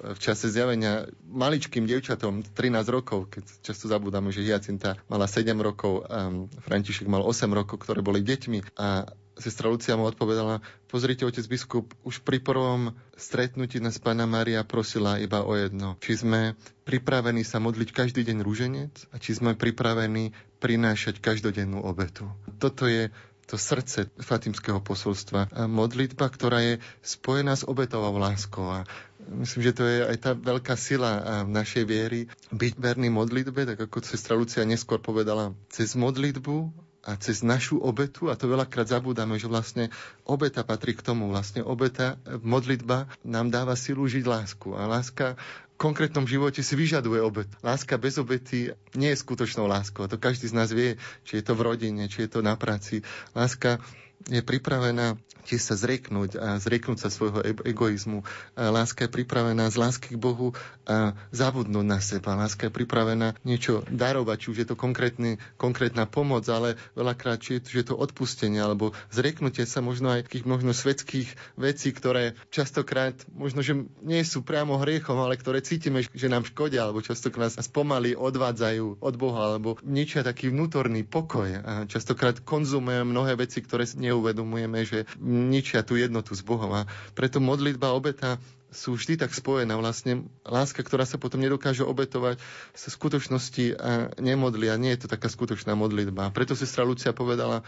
[0.00, 6.08] v čase zjavenia maličkým devčatom 13 rokov, keď často zabudáme, že Hyacinta mala 7 rokov,
[6.08, 9.04] um, František mal 8 rokov, ktoré boli deťmi a
[9.40, 15.16] sestra Lucia mu odpovedala, pozrite, otec biskup, už pri prvom stretnutí nás Pána Maria prosila
[15.16, 15.96] iba o jedno.
[16.04, 16.40] Či sme
[16.84, 22.28] pripravení sa modliť každý deň rúženec a či sme pripravení prinášať každodennú obetu.
[22.60, 23.08] Toto je
[23.48, 25.50] to srdce fatimského posolstva.
[25.50, 28.62] A modlitba, ktorá je spojená s obetovou láskou.
[28.62, 28.86] A
[29.30, 32.26] myslím, že to je aj tá veľká sila našej viery.
[32.50, 36.70] Byť verný modlitbe, tak ako sestra Lucia neskôr povedala, cez modlitbu
[37.00, 39.88] a cez našu obetu, a to veľakrát zabúdame, že vlastne
[40.28, 44.76] obeta patrí k tomu, vlastne obeta, modlitba nám dáva silu žiť lásku.
[44.76, 45.40] A láska
[45.80, 47.48] konkrétnom živote si vyžaduje obet.
[47.64, 50.04] Láska bez obety nie je skutočnou láskou.
[50.04, 53.00] To každý z nás vie, či je to v rodine, či je to na práci.
[53.32, 53.80] Láska
[54.28, 55.16] je pripravená
[55.48, 58.22] tiež sa zrieknúť a zrieknúť sa svojho egoizmu.
[58.54, 60.52] Láska je pripravená z lásky k Bohu
[60.84, 62.36] a zabudnúť na seba.
[62.36, 67.58] Láska je pripravená niečo darovať, či už je to konkrétny, konkrétna pomoc, ale veľakrát, či
[67.58, 73.64] je, to odpustenie, alebo zrieknutie sa možno aj takých možno svetských vecí, ktoré častokrát možno,
[73.64, 78.12] že nie sú priamo hriechom, ale ktoré cítime, že nám škodia, alebo častokrát nás pomaly
[78.12, 81.48] odvádzajú od Boha, alebo ničia taký vnútorný pokoj.
[81.64, 86.74] A častokrát konzumujeme mnohé veci, ktoré neuvedomujeme, že ničia tú jednotu s Bohom.
[86.74, 89.74] A preto modlitba obeta sú vždy tak spojené.
[89.74, 92.38] Vlastne láska, ktorá sa potom nedokáže obetovať,
[92.74, 93.78] sa skutočnosti
[94.18, 96.30] nemodlí a nie je to taká skutočná modlitba.
[96.30, 97.66] Preto sestra Lucia povedala,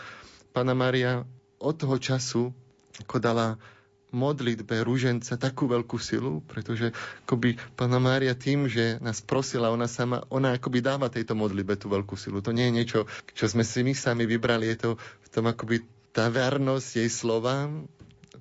[0.55, 1.27] Pana Maria
[1.59, 2.55] od toho času,
[3.03, 3.59] ako dala
[4.13, 6.93] modlitbe rúženca takú veľkú silu, pretože
[7.25, 11.89] akoby Pana Mária tým, že nás prosila, ona sama, ona akoby dáva tejto modlitbe tú
[11.89, 12.45] veľkú silu.
[12.45, 13.01] To nie je niečo,
[13.33, 15.81] čo sme si my sami vybrali, je to v tom akoby
[16.13, 17.89] tá vernosť jej slovám,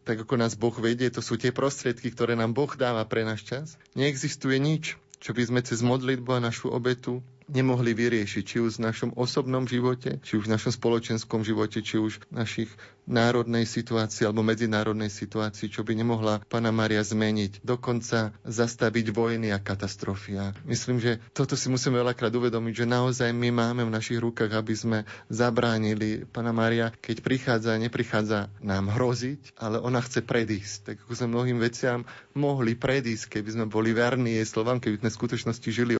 [0.04, 3.48] tak ako nás Boh vedie, to sú tie prostriedky, ktoré nám Boh dáva pre náš
[3.48, 3.68] čas.
[3.96, 8.88] Neexistuje nič, čo by sme cez modlitbu a našu obetu nemohli vyriešiť, či už v
[8.88, 12.72] našom osobnom živote, či už v našom spoločenskom živote, či už v našich
[13.12, 19.60] národnej situácii alebo medzinárodnej situácii, čo by nemohla Pana Maria zmeniť, dokonca zastaviť vojny a
[19.60, 20.32] katastrofy.
[20.38, 24.54] A myslím, že toto si musíme veľakrát uvedomiť, že naozaj my máme v našich rukách,
[24.54, 24.97] aby sme
[25.28, 30.78] zabránili Pana Maria, keď prichádza, neprichádza nám hroziť, ale ona chce predísť.
[30.88, 35.10] Tak ako sme mnohým veciam mohli predísť, keby sme boli verní jej slovám, keby sme
[35.10, 35.89] v skutočnosti žili